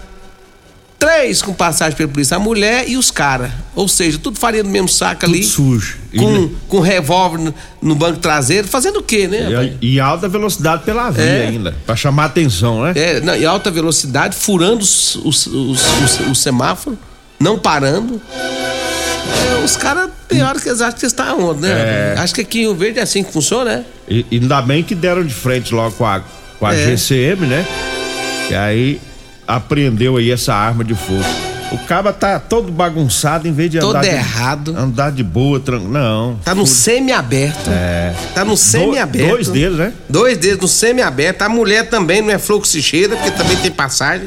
Três 1.00 1.40
com 1.40 1.54
passagem 1.54 1.96
pela 1.96 2.10
polícia, 2.10 2.36
a 2.36 2.38
mulher 2.38 2.86
e 2.86 2.98
os 2.98 3.10
caras. 3.10 3.50
Ou 3.74 3.88
seja, 3.88 4.18
tudo 4.18 4.38
faria 4.38 4.62
no 4.62 4.68
mesmo 4.68 4.86
saco 4.86 5.22
tudo 5.22 5.34
ali. 5.34 5.42
sujo. 5.42 5.96
Com, 6.14 6.50
com 6.68 6.80
revólver 6.80 7.38
no, 7.38 7.54
no, 7.80 7.94
banco 7.94 8.18
traseiro, 8.18 8.68
fazendo 8.68 8.98
o 8.98 9.02
quê, 9.02 9.26
né? 9.26 9.76
E, 9.80 9.94
e 9.94 10.00
alta 10.00 10.28
velocidade 10.28 10.82
pela 10.84 11.10
via 11.10 11.24
é. 11.24 11.46
ainda, 11.46 11.74
para 11.86 11.96
chamar 11.96 12.26
atenção, 12.26 12.82
né? 12.82 12.92
É, 12.94 13.20
não, 13.20 13.34
e 13.34 13.46
alta 13.46 13.70
velocidade, 13.70 14.36
furando 14.36 14.82
os, 14.82 15.14
os, 15.16 15.46
os, 15.46 16.20
os 16.30 16.38
semáforos, 16.38 16.98
não 17.38 17.58
parando. 17.58 18.20
É, 19.56 19.64
os 19.64 19.76
caras 19.76 20.10
tem 20.28 20.42
hora 20.42 20.60
que 20.60 20.68
eles 20.68 20.82
acham 20.82 20.98
que 20.98 21.06
está 21.06 21.34
onde, 21.34 21.62
né? 21.62 21.70
É. 21.70 22.14
Acho 22.18 22.34
que 22.34 22.42
aqui 22.42 22.58
em 22.58 22.62
Rio 22.64 22.74
Verde 22.74 22.98
é 22.98 23.02
assim 23.02 23.24
que 23.24 23.32
funciona, 23.32 23.76
né? 23.76 23.84
E, 24.06 24.26
ainda 24.30 24.60
bem 24.60 24.82
que 24.82 24.94
deram 24.94 25.24
de 25.24 25.32
frente 25.32 25.72
logo 25.72 25.92
com 25.92 26.04
a, 26.04 26.20
com 26.58 26.66
a 26.66 26.74
é. 26.74 26.94
GCM, 26.94 27.46
né? 27.46 27.66
E 28.50 28.54
aí 28.54 29.00
apreendeu 29.56 30.16
aí 30.16 30.30
essa 30.30 30.54
arma 30.54 30.84
de 30.84 30.94
fogo. 30.94 31.24
O 31.72 31.78
caba 31.78 32.12
tá 32.12 32.40
todo 32.40 32.72
bagunçado 32.72 33.46
em 33.46 33.52
vez 33.52 33.70
de 33.70 33.78
todo 33.78 33.90
andar. 33.90 34.00
Todo 34.00 34.12
errado. 34.12 34.72
De, 34.72 34.78
andar 34.78 35.12
de 35.12 35.22
boa, 35.22 35.60
tran... 35.60 35.78
não. 35.78 36.36
Tá 36.44 36.52
no 36.52 36.66
semi-aberto. 36.66 37.70
É. 37.70 38.12
Tá 38.34 38.44
no 38.44 38.56
semi-aberto. 38.56 39.28
Do, 39.28 39.34
dois 39.34 39.48
dedos, 39.48 39.78
né? 39.78 39.92
Dois 40.08 40.36
dedos 40.36 40.62
no 40.62 40.68
semi-aberto. 40.68 41.42
A 41.42 41.48
mulher 41.48 41.88
também 41.88 42.22
não 42.22 42.30
é 42.30 42.38
fluxicheira, 42.38 43.14
porque 43.14 43.30
também 43.30 43.56
tem 43.58 43.70
passagem. 43.70 44.26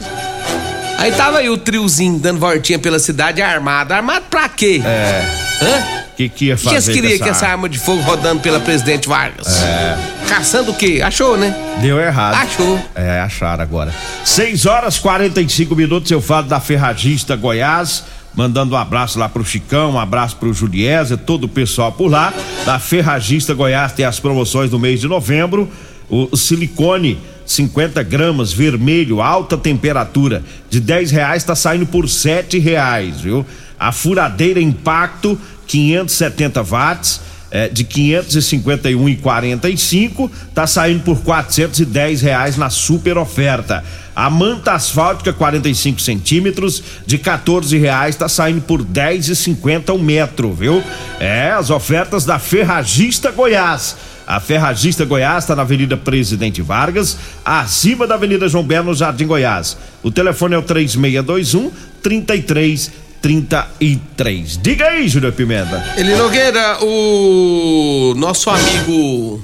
Aí 0.98 1.12
tava 1.12 1.40
aí 1.40 1.50
o 1.50 1.58
triozinho 1.58 2.20
dando 2.20 2.40
voltinha 2.40 2.80
pela 2.80 3.00
cidade 3.00 3.42
armado. 3.42 3.94
Armado 3.94 4.26
pra 4.30 4.48
quê? 4.48 4.82
É. 4.86 5.26
Hã? 5.62 6.04
que, 6.16 6.30
que 6.30 6.46
ia 6.46 6.58
fazer? 6.58 6.68
O 6.68 6.70
que 6.70 6.76
eles 6.76 7.02
queriam 7.02 7.20
que 7.20 7.30
essa 7.30 7.48
arma 7.48 7.68
de 7.68 7.80
fogo 7.80 8.02
rodando 8.02 8.42
pela 8.42 8.60
presidente 8.60 9.08
Vargas? 9.08 9.62
É. 9.62 9.98
Caçando 10.28 10.72
o 10.72 10.74
quê? 10.74 11.02
Achou, 11.04 11.38
né? 11.38 11.56
Deu 11.82 12.00
errado. 12.00 12.36
Achou. 12.36 12.80
É, 12.96 13.20
acharam 13.22 13.64
agora. 13.64 13.94
6 14.24 14.66
horas 14.66 14.98
45 15.00 15.76
minutos, 15.76 16.10
eu 16.12 16.22
falo 16.22 16.48
da 16.48 16.60
Ferragista 16.60 17.36
Goiás. 17.36 18.04
Mandando 18.36 18.74
um 18.74 18.78
abraço 18.78 19.20
lá 19.20 19.30
pro 19.30 19.46
Chicão, 19.46 19.92
um 19.92 20.00
abraço 20.00 20.38
pro 20.38 20.52
Juliesa, 20.52 21.16
todo 21.16 21.44
o 21.44 21.48
pessoal 21.48 21.92
por 21.92 22.08
lá. 22.08 22.34
Da 22.66 22.80
Ferragista 22.80 23.54
Goiás 23.54 23.92
tem 23.92 24.06
as 24.06 24.20
promoções 24.20 24.72
do 24.72 24.80
mês 24.80 25.00
de 25.00 25.08
novembro. 25.08 25.72
O 26.16 26.38
silicone 26.38 27.18
50 27.44 28.04
gramas, 28.04 28.54
vermelho, 28.54 29.20
alta 29.20 29.58
temperatura, 29.58 30.44
de 30.70 30.80
10 30.80 31.10
reais 31.10 31.44
tá 31.44 31.56
saindo 31.56 31.88
por 31.88 32.08
sete 32.08 32.60
reais, 32.60 33.22
viu? 33.22 33.44
A 33.80 33.92
furadeira 33.92 34.62
impacto 34.62 35.36
570 35.66 36.62
watts, 36.62 37.20
é, 37.50 37.68
de 37.68 37.84
551,45 37.84 40.30
tá 40.54 40.68
saindo 40.68 41.04
por 41.04 41.20
410 41.22 42.22
reais 42.22 42.58
na 42.58 42.70
super 42.70 43.18
oferta. 43.18 43.84
A 44.16 44.30
manta 44.30 44.74
asfáltica 44.74 45.34
45 45.34 46.00
centímetros 46.00 46.84
de 47.08 47.18
14 47.18 47.76
reais 47.80 48.16
tá 48.16 48.30
saindo 48.30 48.62
por 48.62 48.84
10,50 48.84 49.90
o 49.90 49.96
um 49.96 50.04
metro, 50.04 50.54
viu? 50.54 50.84
É 51.20 51.50
as 51.50 51.72
ofertas 51.72 52.24
da 52.24 52.38
Ferragista 52.38 53.32
Goiás. 53.32 54.13
A 54.26 54.40
Ferragista 54.40 55.06
Goiás 55.06 55.44
está 55.44 55.56
na 55.56 55.64
Avenida 55.64 55.98
Presidente 55.98 56.62
Vargas, 56.62 57.18
acima 57.44 58.08
da 58.08 58.16
Avenida 58.16 58.48
João 58.48 58.64
Belo, 58.64 58.88
no 58.88 58.94
Jardim 58.94 59.28
Goiás. 59.28 59.78
O 60.02 60.12
telefone 60.12 60.56
é 60.56 60.58
o 60.58 60.62
3621 60.62 61.72
33 62.02 63.04
33. 63.24 64.60
Diga 64.62 64.88
aí, 64.88 65.08
Júlio 65.08 65.32
Pimenta. 65.32 65.82
Ele 65.96 66.14
Nogueira, 66.16 66.84
o 66.84 68.14
nosso 68.18 68.50
amigo, 68.50 69.42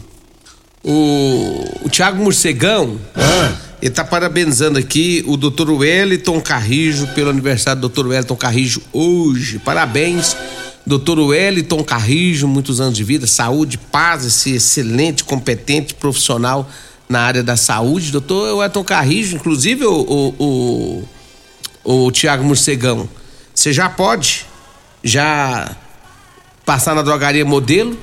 o, 0.84 1.66
o 1.86 1.90
Tiago 1.90 2.22
Morcegão, 2.22 3.00
ah. 3.16 3.54
ele 3.82 3.92
tá 3.92 4.04
parabenizando 4.04 4.78
aqui 4.78 5.24
o 5.26 5.38
doutor 5.38 5.70
Wellington 5.72 6.42
Carrijo 6.42 7.08
pelo 7.16 7.30
aniversário 7.30 7.80
do 7.80 7.88
doutor 7.88 8.08
Wellington 8.08 8.36
Carrijo 8.36 8.82
hoje. 8.92 9.60
Parabéns, 9.60 10.36
doutor 10.86 11.20
Wellington 11.20 11.84
Carrijo, 11.84 12.48
muitos 12.48 12.82
anos 12.82 12.96
de 12.96 13.04
vida, 13.04 13.28
saúde, 13.28 13.78
paz, 13.78 14.26
esse 14.26 14.56
excelente, 14.56 15.24
competente 15.24 15.94
profissional 15.94 16.70
na 17.08 17.22
área 17.22 17.44
da 17.44 17.56
saúde. 17.56 18.12
Doutor 18.12 18.58
Wellington 18.58 18.84
Carrijo, 18.84 19.36
inclusive 19.36 19.86
o, 19.86 20.34
o, 20.40 21.04
o, 21.84 22.06
o 22.06 22.12
Tiago 22.12 22.44
Morcegão 22.44 23.08
você 23.60 23.74
já 23.74 23.90
pode 23.90 24.46
já 25.04 25.76
passar 26.66 26.96
na 26.96 27.02
drogaria 27.02 27.44
modelo, 27.44 27.98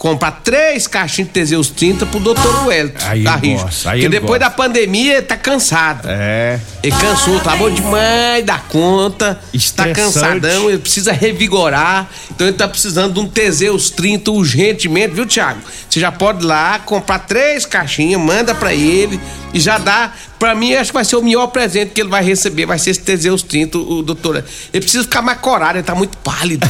comprar 0.00 0.40
três 0.42 0.86
caixinhas 0.86 1.28
de 1.28 1.34
Teseus 1.34 1.68
30 1.68 2.06
pro 2.06 2.18
doutor 2.18 2.66
Wellington. 2.66 3.04
Aí 3.06 3.22
tá 3.22 3.36
rijo. 3.36 3.66
Porque 3.82 4.08
depois 4.08 4.40
gosto. 4.40 4.40
da 4.40 4.50
pandemia 4.50 5.18
ele 5.18 5.22
tá 5.22 5.36
cansado. 5.36 6.08
É. 6.08 6.58
Ele 6.82 6.96
cansou, 6.96 7.38
tá 7.40 7.54
bom 7.54 7.68
demais 7.68 8.42
da 8.42 8.56
conta. 8.56 9.38
Está 9.52 9.92
cansadão, 9.92 10.70
ele 10.70 10.78
precisa 10.78 11.12
revigorar. 11.12 12.08
Então 12.30 12.46
ele 12.46 12.56
tá 12.56 12.66
precisando 12.66 13.12
de 13.12 13.20
um 13.20 13.28
Teseus 13.28 13.90
30 13.90 14.30
urgentemente, 14.30 15.14
viu, 15.14 15.26
Thiago? 15.26 15.60
Você 15.86 16.00
já 16.00 16.10
pode 16.10 16.44
ir 16.44 16.46
lá 16.46 16.78
comprar 16.78 17.18
três 17.18 17.66
caixinhas, 17.66 18.18
manda 18.18 18.54
para 18.54 18.72
ele 18.72 19.20
e 19.52 19.60
já 19.60 19.78
dá 19.78 20.12
Pra 20.40 20.54
mim, 20.54 20.72
acho 20.72 20.90
que 20.90 20.94
vai 20.94 21.04
ser 21.04 21.16
o 21.16 21.22
melhor 21.22 21.48
presente 21.48 21.90
que 21.90 22.00
ele 22.00 22.08
vai 22.08 22.24
receber, 22.24 22.64
vai 22.64 22.78
ser 22.78 22.92
esse 22.92 23.00
Teseus 23.00 23.42
30, 23.42 23.76
o 23.76 24.02
doutor. 24.02 24.42
Ele 24.72 24.80
precisa 24.80 25.04
ficar 25.04 25.20
mais 25.20 25.38
corado, 25.38 25.76
ele 25.76 25.82
tá 25.82 25.94
muito 25.94 26.16
pálido. 26.16 26.66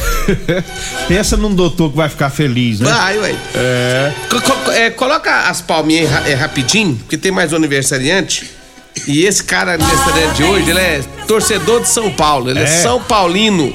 Pensa 1.07 1.37
num 1.37 1.55
doutor 1.55 1.89
que 1.89 1.95
vai 1.95 2.09
ficar 2.09 2.29
feliz, 2.29 2.81
né? 2.81 2.91
Vai, 2.91 3.17
ué. 3.17 3.35
É. 3.55 4.13
é 4.73 4.89
coloca 4.89 5.33
as 5.47 5.61
palminhas 5.61 6.11
é, 6.27 6.33
rapidinho, 6.33 6.97
porque 6.97 7.17
tem 7.17 7.31
mais 7.31 7.53
um 7.53 7.55
aniversariante. 7.55 8.51
E 9.07 9.23
esse 9.23 9.41
cara 9.41 9.75
aniversariante 9.75 10.35
de 10.35 10.43
hoje, 10.43 10.69
ele 10.69 10.79
é 10.79 11.01
torcedor 11.25 11.79
de 11.79 11.87
São 11.87 12.11
Paulo, 12.11 12.49
ele 12.49 12.59
é, 12.59 12.63
é 12.63 12.67
São 12.67 13.01
Paulino, 13.01 13.73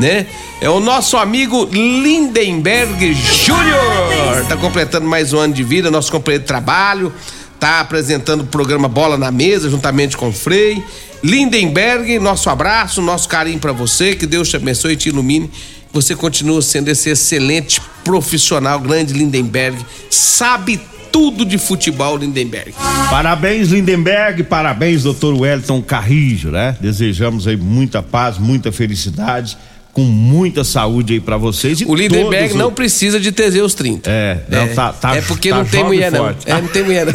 né? 0.00 0.26
É 0.60 0.68
o 0.68 0.80
nosso 0.80 1.16
amigo 1.16 1.68
Lindenberg 1.70 3.14
Júnior. 3.14 4.44
Tá 4.48 4.56
completando 4.56 5.06
mais 5.06 5.32
um 5.32 5.38
ano 5.38 5.54
de 5.54 5.62
vida, 5.62 5.92
nosso 5.92 6.10
companheiro 6.10 6.42
de 6.42 6.48
trabalho 6.48 7.12
tá 7.58 7.80
apresentando 7.80 8.42
o 8.42 8.46
programa 8.46 8.88
Bola 8.88 9.16
na 9.16 9.30
Mesa, 9.30 9.68
juntamente 9.68 10.16
com 10.16 10.28
o 10.28 10.32
Frei. 10.32 10.82
Lindenberg, 11.22 12.18
nosso 12.18 12.48
abraço, 12.48 13.02
nosso 13.02 13.28
carinho 13.28 13.58
para 13.58 13.72
você, 13.72 14.14
que 14.14 14.26
Deus 14.26 14.48
te 14.48 14.56
abençoe 14.56 14.92
e 14.92 14.96
te 14.96 15.08
ilumine. 15.08 15.50
Você 15.92 16.14
continua 16.14 16.62
sendo 16.62 16.88
esse 16.88 17.10
excelente 17.10 17.80
profissional, 18.04 18.78
grande 18.78 19.12
Lindenberg, 19.12 19.84
sabe 20.10 20.80
tudo 21.10 21.44
de 21.44 21.58
futebol 21.58 22.16
Lindenberg. 22.16 22.74
Parabéns, 23.10 23.68
Lindenberg, 23.68 24.44
parabéns, 24.44 25.02
doutor 25.02 25.34
Wellington 25.34 25.82
Carrijo, 25.82 26.50
né? 26.50 26.76
Desejamos 26.80 27.46
aí 27.46 27.56
muita 27.56 28.02
paz, 28.02 28.38
muita 28.38 28.70
felicidade 28.70 29.56
com 29.98 30.04
muita 30.04 30.62
saúde 30.62 31.14
aí 31.14 31.20
para 31.20 31.36
vocês. 31.36 31.80
o 31.80 31.92
Lindenberg 31.92 32.54
não 32.54 32.72
precisa 32.72 33.18
de 33.18 33.32
Teseus 33.32 33.74
30. 33.74 34.08
É, 34.08 34.38
não, 34.48 34.60
é, 34.60 34.66
tá, 34.68 34.92
tá, 34.92 35.16
é 35.16 35.22
porque 35.22 35.50
tá 35.50 35.56
não 35.56 35.64
tem 35.64 35.82
mulher 35.82 36.12
não. 36.12 36.28
É, 36.28 36.60
não 36.60 36.68
tem 36.68 36.84
mulher 36.84 37.06
não. 37.06 37.12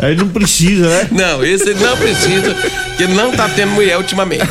Ele 0.06 0.16
não 0.16 0.28
precisa, 0.28 0.86
né? 0.86 1.08
Não, 1.10 1.42
esse 1.42 1.70
ele 1.70 1.80
não 1.82 1.96
precisa, 1.96 2.54
porque 2.88 3.06
não 3.06 3.32
tá 3.32 3.48
tendo 3.48 3.72
mulher 3.72 3.96
ultimamente. 3.96 4.46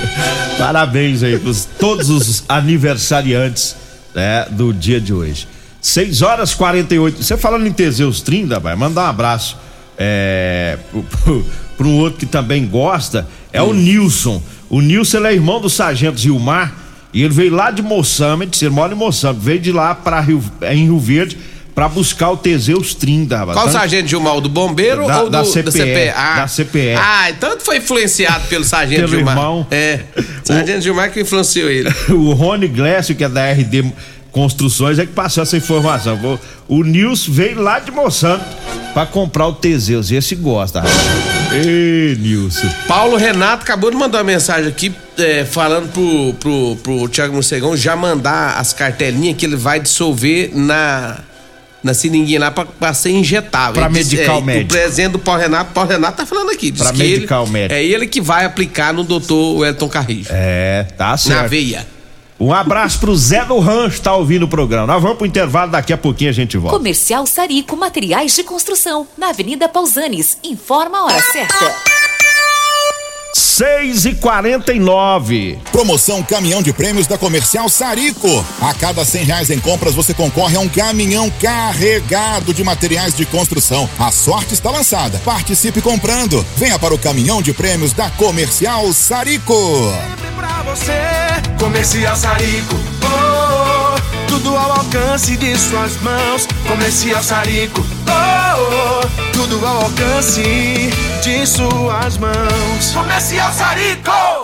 Parabéns 0.56 1.22
aí 1.22 1.38
para 1.38 1.52
todos 1.78 2.08
os 2.08 2.42
aniversariantes 2.48 3.76
né, 4.14 4.46
do 4.50 4.72
dia 4.72 4.98
de 4.98 5.12
hoje. 5.12 5.46
6 5.82 6.22
horas 6.22 6.54
48. 6.54 7.22
Você 7.22 7.36
falando 7.36 7.66
em 7.66 7.72
Teseus 7.72 8.22
30, 8.22 8.58
vai 8.60 8.74
mandar 8.76 9.02
um 9.02 9.10
abraço 9.10 9.58
é, 9.98 10.78
para 11.76 11.86
um 11.86 11.98
outro 11.98 12.20
que 12.20 12.26
também 12.26 12.66
gosta, 12.66 13.28
é 13.52 13.62
hum. 13.62 13.68
o 13.68 13.74
Nilson. 13.74 14.42
O 14.74 14.80
Nilson 14.80 15.24
é 15.24 15.32
irmão 15.32 15.60
do 15.60 15.70
Sargento 15.70 16.18
Gilmar 16.18 16.74
e 17.12 17.22
ele 17.22 17.32
veio 17.32 17.54
lá 17.54 17.70
de 17.70 17.80
Moçambique, 17.80 18.64
ele 18.64 18.74
mora 18.74 18.92
em 18.92 18.96
Moçambique, 18.96 19.44
veio 19.44 19.60
de 19.60 19.70
lá 19.70 19.94
para 19.94 20.18
Rio, 20.18 20.42
em 20.62 20.86
Rio 20.86 20.98
Verde 20.98 21.38
para 21.72 21.88
buscar 21.88 22.32
o 22.32 22.36
Teseus 22.36 22.92
30, 22.92 23.36
rapaz. 23.36 23.56
Qual 23.56 23.70
sargento 23.70 24.08
Gilmar? 24.08 24.36
O 24.36 24.40
do 24.40 24.48
bombeiro 24.48 25.06
da, 25.06 25.22
ou 25.22 25.30
da 25.30 25.42
do, 25.42 25.48
CPE, 25.48 25.62
da 25.62 25.70
CPE? 25.70 26.08
Ah, 26.16 26.34
da 26.40 26.48
CPE. 26.48 26.94
Ah, 26.96 27.30
então 27.30 27.60
foi 27.60 27.76
influenciado 27.76 28.48
pelo 28.48 28.64
sargento 28.64 29.02
pelo 29.02 29.12
Gilmar. 29.12 29.36
Irmão. 29.36 29.66
É, 29.70 30.00
sargento 30.42 30.78
o, 30.78 30.82
Gilmar 30.82 31.12
que 31.12 31.20
influenciou 31.20 31.70
ele. 31.70 31.88
o 32.10 32.32
Rony 32.32 32.66
Glécio, 32.66 33.14
que 33.14 33.22
é 33.22 33.28
da 33.28 33.48
RD 33.52 33.92
Construções, 34.34 34.98
é 34.98 35.06
que 35.06 35.12
passou 35.12 35.44
essa 35.44 35.56
informação. 35.56 36.18
O, 36.68 36.78
o 36.80 36.82
Nils 36.82 37.24
veio 37.26 37.62
lá 37.62 37.78
de 37.78 37.92
Moçambique 37.92 38.44
para 38.92 39.06
comprar 39.06 39.46
o 39.46 39.52
Teseus, 39.52 40.10
e 40.10 40.16
esse 40.16 40.34
gosta, 40.34 40.80
rapaz. 40.80 40.96
Ei, 41.52 42.16
Nilson. 42.16 42.68
Paulo 42.88 43.16
Renato 43.16 43.62
acabou 43.62 43.90
de 43.90 43.96
mandar 43.96 44.18
uma 44.18 44.24
mensagem 44.24 44.68
aqui 44.68 44.92
é, 45.16 45.44
falando 45.44 45.88
pro, 45.92 46.34
pro, 46.34 46.76
pro 46.82 47.08
Thiago 47.08 47.32
Morcegão 47.32 47.76
já 47.76 47.94
mandar 47.94 48.58
as 48.58 48.72
cartelinhas 48.72 49.36
que 49.36 49.46
ele 49.46 49.56
vai 49.56 49.78
dissolver 49.78 50.50
na 50.52 51.20
na 51.82 51.92
seringuinha 51.92 52.40
lá 52.40 52.50
pra, 52.50 52.64
pra 52.64 52.94
ser 52.94 53.10
injetável. 53.10 53.74
Pra 53.74 53.90
medical 53.90 54.38
é, 54.38 54.40
médico. 54.40 54.64
O 54.64 54.78
presente 54.78 55.12
do 55.12 55.18
Paulo 55.18 55.42
Renato, 55.42 55.72
Paulo 55.72 55.90
Renato 55.90 56.16
tá 56.16 56.24
falando 56.24 56.50
aqui. 56.50 56.70
Diz 56.70 56.82
pra 56.82 56.92
medical 56.94 57.46
médico. 57.46 57.74
É 57.74 57.84
ele 57.84 58.06
que 58.06 58.22
vai 58.22 58.46
aplicar 58.46 58.94
no 58.94 59.04
doutor 59.04 59.58
Wellington 59.58 59.88
Carrijo. 59.88 60.30
É, 60.32 60.86
tá 60.96 61.14
certo. 61.18 61.42
Na 61.42 61.46
veia. 61.46 61.86
Um 62.38 62.52
abraço 62.52 62.98
pro 62.98 63.14
Zé 63.16 63.44
do 63.44 63.58
Rancho, 63.58 64.02
tá 64.02 64.14
ouvindo 64.14 64.44
o 64.44 64.48
programa. 64.48 64.86
Nós 64.86 65.02
vamos 65.02 65.18
pro 65.18 65.26
intervalo, 65.26 65.70
daqui 65.70 65.92
a 65.92 65.98
pouquinho 65.98 66.30
a 66.30 66.34
gente 66.34 66.56
volta. 66.56 66.76
Comercial 66.76 67.26
Sarico 67.26 67.76
Materiais 67.76 68.34
de 68.34 68.42
Construção, 68.42 69.06
na 69.16 69.28
Avenida 69.28 69.68
Pausanes. 69.68 70.38
Informa 70.42 70.98
a 70.98 71.04
hora 71.04 71.22
certa. 71.22 71.94
6 73.34 74.04
e 74.06 74.14
49 74.14 75.58
Promoção 75.72 76.22
Caminhão 76.22 76.62
de 76.62 76.72
Prêmios 76.72 77.06
da 77.06 77.18
Comercial 77.18 77.68
Sarico. 77.68 78.28
A 78.60 78.72
cada 78.74 79.04
cem 79.04 79.24
reais 79.24 79.50
em 79.50 79.58
compras 79.58 79.94
você 79.94 80.14
concorre 80.14 80.56
a 80.56 80.60
um 80.60 80.68
caminhão 80.68 81.30
carregado 81.40 82.54
de 82.54 82.62
materiais 82.62 83.14
de 83.14 83.24
construção. 83.26 83.88
A 83.98 84.10
sorte 84.10 84.54
está 84.54 84.70
lançada. 84.70 85.20
Participe 85.24 85.80
comprando. 85.80 86.44
Venha 86.56 86.78
para 86.78 86.94
o 86.94 86.98
Caminhão 86.98 87.42
de 87.42 87.52
Prêmios 87.52 87.92
da 87.92 88.08
Comercial 88.10 88.92
Sarico. 88.92 89.54
Pra 90.36 90.62
você, 90.62 90.92
Comercial 91.58 92.16
Sarico. 92.16 92.74
Oh, 93.02 93.94
oh, 93.96 94.26
tudo 94.28 94.56
ao 94.56 94.72
alcance 94.72 95.36
de 95.36 95.56
suas 95.56 95.96
mãos. 96.00 96.46
Comercial 96.66 97.22
Sarico. 97.22 97.84
Oh, 98.08 99.02
oh, 99.02 99.32
tudo 99.32 99.64
ao 99.64 99.82
alcance 99.82 100.90
de 101.22 101.46
suas 101.46 102.18
mãos. 102.18 102.92
Comercial 102.92 103.52
Sarico! 103.52 104.43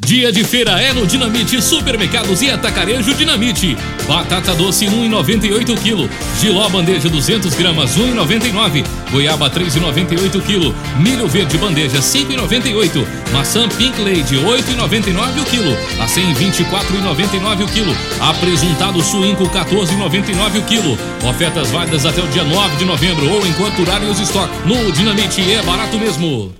Dia 0.00 0.30
de 0.30 0.44
feira 0.44 0.72
é 0.82 0.92
no 0.92 1.06
Dinamite 1.06 1.62
Supermercados 1.62 2.42
e 2.42 2.50
Atacarejo 2.50 3.14
Dinamite. 3.14 3.76
Batata 4.06 4.54
doce 4.54 4.84
1,98 4.86 5.78
kg. 5.78 6.10
Giló 6.38 6.68
bandeja 6.68 7.08
200 7.08 7.54
gramas 7.54 7.96
1,99. 7.96 8.84
Goiaba 9.10 9.48
3,98 9.48 10.42
kg. 10.42 10.74
Milho 10.98 11.26
verde 11.26 11.56
bandeja 11.56 12.00
5,98. 12.00 13.06
Maçã 13.32 13.66
Pink 13.68 13.98
Lady 14.02 14.36
8,99 14.36 15.40
o 15.40 15.44
quilo. 15.46 15.76
A 15.98 16.06
124,99 16.06 17.64
o 17.64 17.68
quilo. 17.68 17.96
Apresentado 18.20 19.02
suínco 19.02 19.44
14,99 19.48 20.58
o 20.58 20.62
quilo. 20.64 20.98
Ofertas 21.26 21.70
válidas 21.70 22.04
até 22.04 22.20
o 22.20 22.26
dia 22.26 22.44
9 22.44 22.76
de 22.76 22.84
novembro 22.84 23.30
ou 23.30 23.46
enquanto 23.46 23.76
durarem 23.76 24.10
os 24.10 24.20
estoques. 24.20 24.54
No 24.66 24.92
Dinamite 24.92 25.40
é 25.50 25.62
barato 25.62 25.98
mesmo. 25.98 26.52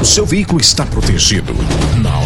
O 0.00 0.04
seu 0.04 0.26
veículo 0.26 0.60
está 0.60 0.84
protegido? 0.86 1.52
Não? 2.00 2.25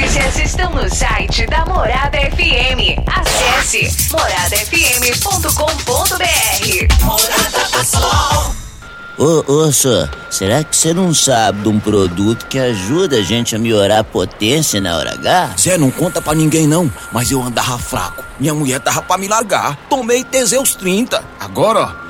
Notícias 0.00 0.38
estão 0.38 0.72
no 0.72 0.88
site 0.88 1.46
da 1.46 1.66
Morada 1.66 2.16
FM. 2.16 2.96
Acesse 3.06 4.10
moradafm.com.br. 4.10 7.04
Morada 7.04 7.68
do 7.70 7.84
Sol. 7.84 8.54
Ô, 9.18 9.44
ô, 9.52 9.70
senhor, 9.70 10.08
será 10.30 10.64
que 10.64 10.74
você 10.74 10.94
não 10.94 11.12
sabe 11.12 11.64
de 11.64 11.68
um 11.68 11.78
produto 11.78 12.46
que 12.46 12.58
ajuda 12.58 13.16
a 13.16 13.22
gente 13.22 13.54
a 13.54 13.58
melhorar 13.58 13.98
a 13.98 14.04
potência 14.04 14.80
na 14.80 14.96
hora 14.96 15.12
H? 15.12 15.56
Zé, 15.58 15.76
não 15.76 15.90
conta 15.90 16.22
pra 16.22 16.34
ninguém 16.34 16.66
não, 16.66 16.90
mas 17.12 17.30
eu 17.30 17.42
andava 17.42 17.78
fraco. 17.78 18.24
Minha 18.38 18.54
mulher 18.54 18.80
tava 18.80 19.02
pra 19.02 19.18
me 19.18 19.28
largar. 19.28 19.76
Tomei 19.90 20.24
Teseus 20.24 20.74
30. 20.76 21.22
Agora, 21.38 21.94
ó. 22.06 22.09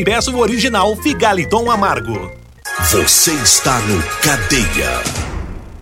e 0.00 0.04
peça 0.04 0.30
o 0.30 0.38
original 0.38 0.96
Figaliton 0.96 1.70
Amargo. 1.70 2.30
Você 2.90 3.32
está 3.32 3.78
no 3.80 4.02
Cadeia. 4.22 5.02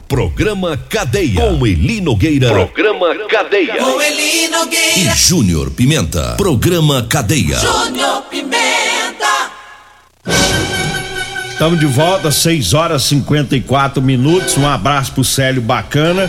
Programa 0.08 0.76
Cadeia. 0.76 1.40
Com 1.40 1.64
Eli 1.64 2.00
Nogueira. 2.00 2.48
Programa 2.50 3.14
Cadeia. 3.28 3.76
Com 3.76 4.00
Eli 4.02 4.48
Nogueira. 4.48 4.98
E 4.98 5.16
Júnior 5.16 5.70
Pimenta. 5.70 6.34
Programa 6.36 7.06
Cadeia. 7.08 7.58
Júnior 7.58 8.22
Pimenta. 8.22 9.52
Estamos 11.52 11.78
de 11.78 11.86
volta, 11.86 12.32
6 12.32 12.74
horas 12.74 13.02
e 13.04 13.08
54 13.10 14.02
minutos. 14.02 14.56
Um 14.56 14.66
abraço 14.66 15.12
pro 15.12 15.22
Célio 15.22 15.62
Bacana. 15.62 16.28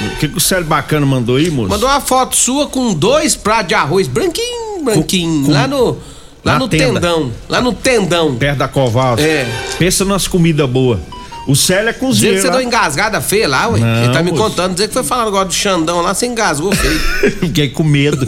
O 0.00 0.16
que, 0.18 0.28
que 0.28 0.36
o 0.36 0.40
Célio 0.40 0.66
Bacana 0.66 1.04
mandou 1.04 1.34
aí, 1.36 1.50
moço? 1.50 1.68
Mandou 1.70 1.88
uma 1.88 2.00
foto 2.00 2.36
sua 2.36 2.68
com 2.68 2.94
dois 2.94 3.34
pratos 3.34 3.68
de 3.68 3.74
arroz 3.74 4.06
branquinho, 4.06 4.84
branquinho, 4.84 5.46
Com- 5.46 5.52
lá 5.52 5.66
no. 5.66 5.98
Lá 6.44 6.52
Na 6.54 6.58
no 6.58 6.68
tenda. 6.68 7.00
tendão. 7.00 7.32
Lá 7.48 7.60
no 7.62 7.72
tendão. 7.72 8.34
Perto 8.36 8.58
da 8.58 8.68
Coval. 8.68 9.18
É. 9.18 9.46
Pensa 9.78 10.04
nas 10.04 10.28
comidas 10.28 10.68
boas. 10.68 11.00
O 11.46 11.54
Célio 11.54 11.88
é 11.88 11.92
Dizer 11.92 11.98
cozinheiro. 12.06 12.36
que 12.36 12.42
você 12.42 12.48
lá. 12.48 12.56
deu 12.56 12.62
engasgada 12.66 13.20
feia 13.20 13.46
lá, 13.48 13.68
ué. 13.68 13.78
Não, 13.80 14.04
Ele 14.04 14.12
tá 14.12 14.22
me 14.22 14.30
moço. 14.30 14.42
contando, 14.42 14.72
dizer 14.74 14.88
que 14.88 14.94
foi 14.94 15.04
falar 15.04 15.24
agora 15.24 15.44
do 15.46 15.52
Xandão 15.52 16.00
lá, 16.00 16.14
você 16.14 16.26
engasgou 16.26 16.74
feio. 16.74 16.98
Fiquei 17.40 17.68
com 17.68 17.82
medo. 17.84 18.26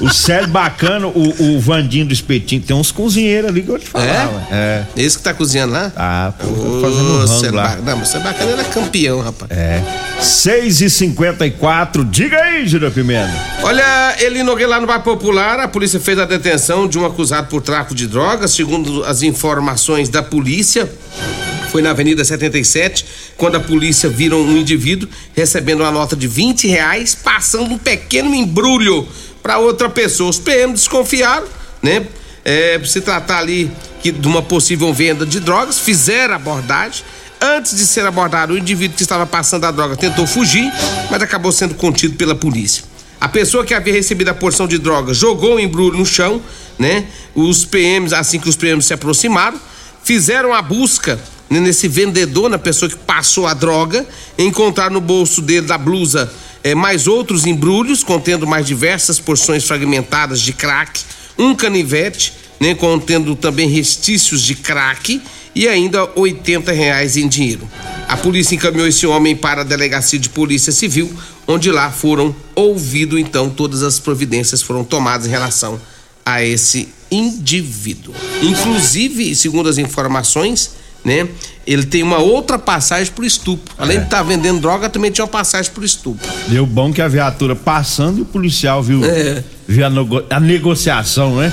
O 0.00 0.10
Célio, 0.12 0.48
bacana, 0.48 1.06
o, 1.06 1.56
o 1.56 1.60
Vandinho 1.60 2.06
do 2.06 2.12
Espetinho, 2.12 2.60
tem 2.62 2.74
uns 2.76 2.90
cozinheiros 2.90 3.50
ali 3.50 3.62
que 3.62 3.68
eu 3.70 3.78
te 3.78 3.86
falar. 3.88 4.04
É? 4.06 4.26
ué. 4.26 4.42
É. 4.50 4.84
Esse 4.96 5.16
que 5.18 5.22
tá 5.24 5.32
cozinhando 5.34 5.72
lá? 5.72 5.92
Ah, 5.96 6.32
pô, 6.38 6.46
Ô, 6.48 6.80
fazendo 6.80 7.12
um 7.12 7.24
rango 7.26 7.56
lá. 7.56 7.68
ba- 7.68 7.78
Não, 7.84 7.96
mas 7.98 8.08
você 8.08 8.16
é 8.16 8.20
bacana, 8.20 8.50
ele 8.52 8.60
é 8.60 8.64
campeão, 8.64 9.20
rapaz. 9.20 9.50
É. 9.50 9.82
6 10.20 10.80
e 10.80 10.90
54 10.90 12.04
diga 12.04 12.38
aí, 12.40 12.66
Júlio 12.66 12.90
Pimenta. 12.90 13.32
Olha, 13.62 14.16
ele 14.18 14.42
Nogueira 14.42 14.70
lá 14.70 14.80
no 14.80 14.86
Bar 14.86 15.00
Popular, 15.02 15.60
a 15.60 15.68
polícia 15.68 16.00
fez 16.00 16.18
a 16.18 16.24
detenção 16.24 16.88
de 16.88 16.98
um 16.98 17.04
acusado 17.06 17.48
por 17.48 17.60
tráfico 17.62 17.94
de 17.94 18.06
drogas, 18.06 18.50
segundo 18.52 19.04
as 19.04 19.22
informações 19.22 20.08
da 20.08 20.22
polícia. 20.22 20.88
Foi 21.70 21.82
na 21.82 21.90
Avenida 21.90 22.24
77, 22.24 23.04
quando 23.36 23.56
a 23.56 23.60
polícia 23.60 24.08
viram 24.08 24.40
um 24.40 24.56
indivíduo 24.56 25.08
recebendo 25.34 25.80
uma 25.80 25.90
nota 25.90 26.16
de 26.16 26.26
20 26.26 26.66
reais, 26.66 27.14
passando 27.14 27.74
um 27.74 27.78
pequeno 27.78 28.34
embrulho 28.34 29.06
para 29.42 29.58
outra 29.58 29.88
pessoa. 29.88 30.30
Os 30.30 30.38
PM 30.38 30.72
desconfiaram, 30.72 31.46
né? 31.82 32.06
É, 32.44 32.80
se 32.84 33.00
tratar 33.00 33.38
ali 33.38 33.70
que, 34.02 34.10
de 34.10 34.26
uma 34.26 34.40
possível 34.40 34.92
venda 34.94 35.26
de 35.26 35.40
drogas, 35.40 35.78
fizeram 35.78 36.34
abordagem. 36.34 37.04
Antes 37.40 37.76
de 37.76 37.86
ser 37.86 38.04
abordado, 38.06 38.54
o 38.54 38.58
indivíduo 38.58 38.96
que 38.96 39.02
estava 39.02 39.26
passando 39.26 39.64
a 39.64 39.70
droga 39.70 39.96
tentou 39.96 40.26
fugir, 40.26 40.72
mas 41.10 41.22
acabou 41.22 41.52
sendo 41.52 41.74
contido 41.74 42.16
pela 42.16 42.34
polícia. 42.34 42.82
A 43.20 43.28
pessoa 43.28 43.64
que 43.64 43.74
havia 43.74 43.92
recebido 43.92 44.28
a 44.28 44.34
porção 44.34 44.66
de 44.66 44.78
droga 44.78 45.12
jogou 45.12 45.56
o 45.56 45.60
embrulho 45.60 45.98
no 45.98 46.06
chão, 46.06 46.40
né? 46.78 47.06
Os 47.34 47.64
PMs, 47.64 48.14
assim 48.14 48.40
que 48.40 48.48
os 48.48 48.56
PMs 48.56 48.86
se 48.86 48.94
aproximaram, 48.94 49.60
fizeram 50.02 50.54
a 50.54 50.62
busca 50.62 51.18
nesse 51.50 51.88
vendedor, 51.88 52.50
na 52.50 52.58
pessoa 52.58 52.90
que 52.90 52.96
passou 52.96 53.46
a 53.46 53.54
droga, 53.54 54.06
encontraram 54.38 54.94
no 54.94 55.00
bolso 55.00 55.40
dele 55.40 55.66
da 55.66 55.78
blusa 55.78 56.30
eh, 56.62 56.74
mais 56.74 57.06
outros 57.06 57.46
embrulhos 57.46 58.02
contendo 58.02 58.46
mais 58.46 58.66
diversas 58.66 59.18
porções 59.18 59.64
fragmentadas 59.64 60.40
de 60.40 60.52
crack, 60.52 61.00
um 61.38 61.54
canivete, 61.54 62.34
né, 62.60 62.74
contendo 62.74 63.34
também 63.36 63.68
restícios 63.68 64.42
de 64.42 64.54
crack 64.54 65.22
e 65.54 65.66
ainda 65.66 66.10
80 66.14 66.72
reais 66.72 67.16
em 67.16 67.28
dinheiro. 67.28 67.68
A 68.06 68.16
polícia 68.16 68.54
encaminhou 68.54 68.86
esse 68.86 69.06
homem 69.06 69.34
para 69.34 69.62
a 69.62 69.64
delegacia 69.64 70.18
de 70.18 70.28
polícia 70.28 70.72
civil, 70.72 71.10
onde 71.46 71.70
lá 71.70 71.90
foram 71.90 72.34
ouvido 72.54 73.18
então 73.18 73.48
todas 73.48 73.82
as 73.82 73.98
providências 73.98 74.62
foram 74.62 74.84
tomadas 74.84 75.26
em 75.26 75.30
relação 75.30 75.80
a 76.24 76.44
esse 76.44 76.88
indivíduo. 77.10 78.14
Inclusive, 78.42 79.34
segundo 79.34 79.68
as 79.68 79.78
informações, 79.78 80.72
né, 81.04 81.28
ele 81.66 81.84
tem 81.84 82.02
uma 82.02 82.18
outra 82.18 82.58
passagem 82.58 83.12
por 83.12 83.24
estupro. 83.24 83.74
Além 83.78 83.98
de 83.98 84.04
estar 84.04 84.22
vendendo 84.22 84.60
droga, 84.60 84.88
também 84.88 85.10
tinha 85.10 85.24
uma 85.24 85.30
passagem 85.30 85.70
por 85.72 85.84
estupro. 85.84 86.26
Deu 86.48 86.64
bom 86.66 86.92
que 86.92 87.00
a 87.02 87.08
viatura 87.08 87.54
passando 87.54 88.18
e 88.18 88.22
o 88.22 88.24
policial 88.24 88.82
viu, 88.82 89.04
É. 89.04 89.42
viu 89.66 89.84
a, 89.86 89.90
nego- 89.90 90.24
a 90.30 90.40
negociação, 90.40 91.36
né? 91.36 91.52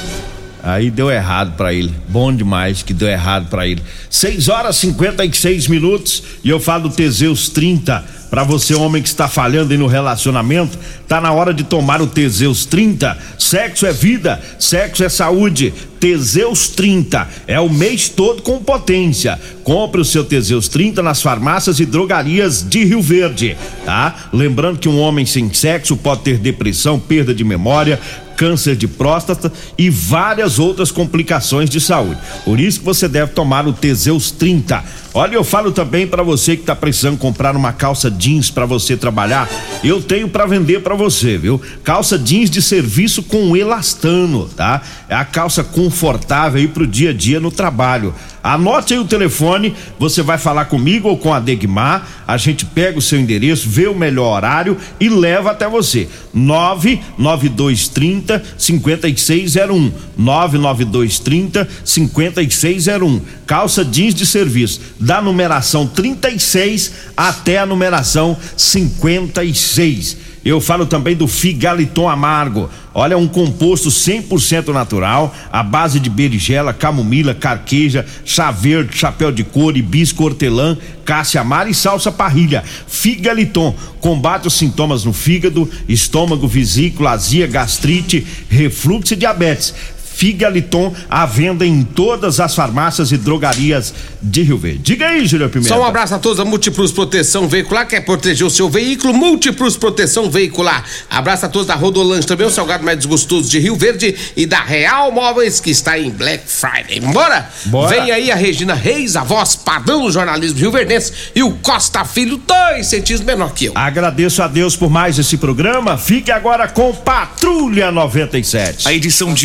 Aí 0.65 0.89
deu 0.89 1.11
errado 1.11 1.55
pra 1.55 1.71
ele. 1.71 1.93
Bom 2.09 2.33
demais 2.33 2.81
que 2.81 2.91
deu 2.91 3.07
errado 3.07 3.47
pra 3.51 3.67
ele. 3.67 3.83
6 4.09 4.49
horas 4.49 4.77
e 4.77 4.87
56 4.87 5.67
minutos 5.67 6.23
e 6.43 6.49
eu 6.49 6.59
falo 6.59 6.89
Teseus 6.89 7.49
30. 7.49 8.03
Pra 8.31 8.43
você, 8.43 8.73
homem 8.73 9.01
que 9.01 9.07
está 9.07 9.27
falhando 9.27 9.71
aí 9.71 9.77
no 9.77 9.85
relacionamento, 9.85 10.77
tá 11.07 11.21
na 11.21 11.31
hora 11.31 11.53
de 11.53 11.63
tomar 11.63 12.01
o 12.01 12.07
Teseus 12.07 12.65
30. 12.65 13.15
Sexo 13.37 13.85
é 13.85 13.93
vida, 13.93 14.41
sexo 14.57 15.03
é 15.03 15.09
saúde. 15.09 15.71
Teseus 15.99 16.67
30 16.69 17.27
é 17.47 17.59
o 17.59 17.69
mês 17.69 18.09
todo 18.09 18.41
com 18.41 18.57
potência. 18.57 19.39
Compre 19.63 20.01
o 20.01 20.05
seu 20.05 20.23
Teseus 20.23 20.67
30 20.67 21.01
nas 21.03 21.21
farmácias 21.21 21.79
e 21.79 21.85
drogarias 21.85 22.61
de 22.67 22.83
Rio 22.83 23.01
Verde, 23.01 23.55
tá? 23.85 24.29
Lembrando 24.33 24.79
que 24.79 24.89
um 24.89 24.99
homem 24.99 25.25
sem 25.25 25.53
sexo 25.53 25.95
pode 25.95 26.21
ter 26.21 26.37
depressão, 26.37 26.99
perda 26.99 27.33
de 27.33 27.43
memória, 27.43 27.99
câncer 28.35 28.75
de 28.75 28.87
próstata 28.87 29.51
e 29.77 29.89
várias 29.89 30.59
outras 30.59 30.91
complicações 30.91 31.69
de 31.69 31.79
saúde. 31.79 32.19
Por 32.43 32.59
isso 32.59 32.79
que 32.79 32.85
você 32.85 33.07
deve 33.07 33.31
tomar 33.31 33.67
o 33.67 33.73
Teseus 33.73 34.31
30. 34.31 34.83
Olha, 35.13 35.35
eu 35.35 35.43
falo 35.43 35.71
também 35.71 36.05
para 36.05 36.23
você 36.23 36.57
que 36.57 36.63
tá 36.63 36.75
precisando 36.75 37.17
comprar 37.17 37.55
uma 37.55 37.71
calça 37.71 38.11
jeans 38.11 38.51
para 38.51 38.65
você 38.65 38.97
trabalhar, 38.97 39.49
eu 39.81 40.01
tenho 40.01 40.27
para 40.27 40.45
vender 40.45 40.81
para 40.81 40.93
você, 40.93 41.37
viu? 41.37 41.61
Calça 41.83 42.19
jeans 42.19 42.49
de 42.49 42.61
serviço 42.61 43.23
com 43.23 43.55
elastano, 43.55 44.49
tá? 44.49 44.81
É 45.07 45.15
a 45.15 45.23
calça 45.23 45.63
confortável 45.63 46.59
aí 46.59 46.67
pro 46.67 46.85
dia 46.85 47.11
a 47.11 47.13
dia 47.13 47.39
no 47.39 47.49
trabalho. 47.49 48.13
Anote 48.45 48.93
aí 48.93 48.99
o 48.99 49.05
telefone, 49.05 49.73
você 49.97 50.21
vai 50.21 50.37
falar 50.37 50.65
comigo 50.65 51.09
ou 51.09 51.17
com 51.17 51.33
a 51.33 51.39
Degmar, 51.39 52.07
a 52.27 52.37
gente 52.37 52.63
pega 52.63 52.99
o 52.99 53.01
seu 53.01 53.19
endereço, 53.19 53.67
vê 53.67 53.87
o 53.87 53.95
melhor 53.95 54.35
horário 54.35 54.77
e 54.99 55.09
leva 55.09 55.49
até 55.49 55.67
você. 55.67 56.07
99230 56.31 58.43
5601. 58.55 59.91
99230 60.15 61.67
5601. 61.83 63.21
Calça 63.47 63.83
jeans 63.83 64.13
de 64.13 64.27
serviço, 64.27 64.79
da 64.99 65.19
numeração 65.23 65.87
36 65.87 66.91
até 67.17 67.57
a 67.57 67.65
numeração 67.65 68.37
56. 68.55 70.34
Eu 70.45 70.61
falo 70.61 70.85
também 70.85 71.15
do 71.15 71.27
Figaliton 71.27 72.07
Amargo. 72.07 72.69
Olha, 72.93 73.17
um 73.17 73.27
composto 73.27 73.89
100% 73.89 74.67
natural, 74.67 75.35
à 75.51 75.63
base 75.63 75.99
de 75.99 76.07
berinjela, 76.07 76.71
camomila, 76.71 77.33
carqueja, 77.33 78.05
chá 78.23 78.51
verde, 78.51 78.95
chapéu 78.95 79.31
de 79.31 79.43
couro, 79.43 79.75
hibisco, 79.75 80.23
hortelã, 80.23 80.77
cássia 81.03 81.41
amara 81.41 81.67
e 81.67 81.73
salsa 81.73 82.11
parrilha. 82.11 82.63
Figaliton 82.87 83.75
combate 83.99 84.47
os 84.47 84.53
sintomas 84.53 85.03
no 85.03 85.13
fígado, 85.13 85.67
estômago, 85.89 86.47
vesícula, 86.47 87.11
azia, 87.11 87.47
gastrite, 87.47 88.25
refluxo 88.47 89.15
e 89.15 89.17
diabetes. 89.17 89.73
Figaliton 90.15 90.93
à 91.09 91.25
venda 91.25 91.65
em 91.65 91.83
todas 91.83 92.39
as 92.39 92.55
farmácias 92.55 93.11
e 93.11 93.17
drogarias 93.17 93.93
de 94.21 94.43
Rio 94.43 94.57
Verde. 94.57 94.79
Diga 94.79 95.07
aí, 95.07 95.25
Júlio 95.25 95.49
Pimenta. 95.49 95.69
Só 95.69 95.81
um 95.81 95.83
abraço 95.83 96.15
a 96.15 96.19
todos 96.19 96.37
da 96.37 96.45
Multiplus 96.45 96.91
Proteção 96.91 97.49
Veicular, 97.49 97.85
quer 97.85 97.99
proteger 98.01 98.47
o 98.47 98.49
seu 98.49 98.69
veículo, 98.69 99.13
Multiplus 99.13 99.75
Proteção 99.75 100.29
Veicular. 100.29 100.85
Abraço 101.09 101.45
a 101.45 101.49
todos 101.49 101.67
da 101.67 101.75
Rodolange 101.75 102.25
também, 102.25 102.47
o 102.47 102.49
salgado 102.49 102.83
mais 102.83 102.97
desgostoso 102.97 103.49
de 103.49 103.59
Rio 103.59 103.75
Verde 103.75 104.15
e 104.37 104.45
da 104.45 104.61
Real 104.61 105.11
Móveis, 105.11 105.59
que 105.59 105.69
está 105.69 105.99
em 105.99 106.09
Black 106.09 106.43
Friday. 106.47 107.01
Bora? 107.01 107.49
Bora. 107.65 107.89
Vem 107.89 108.11
aí 108.11 108.31
a 108.31 108.35
Regina 108.35 108.73
Reis, 108.73 109.17
a 109.17 109.23
voz 109.23 109.55
padrão 109.55 110.03
do 110.03 110.11
jornalismo 110.11 110.59
Rio 110.59 110.71
Verdense, 110.71 111.11
e 111.35 111.43
o 111.43 111.51
Costa 111.55 112.05
Filho, 112.05 112.37
dois 112.37 112.87
centímetros 112.87 113.25
menor 113.25 113.53
que 113.53 113.65
eu. 113.65 113.73
Agradeço 113.75 114.41
a 114.41 114.47
Deus 114.47 114.77
por 114.77 114.89
mais 114.89 115.19
esse 115.19 115.35
programa. 115.35 115.97
Fique 115.97 116.31
agora 116.31 116.69
com 116.69 116.93
Patrulha 116.93 117.91
97. 117.91 118.87
A 118.87 118.93
edição 118.93 119.33
de 119.33 119.43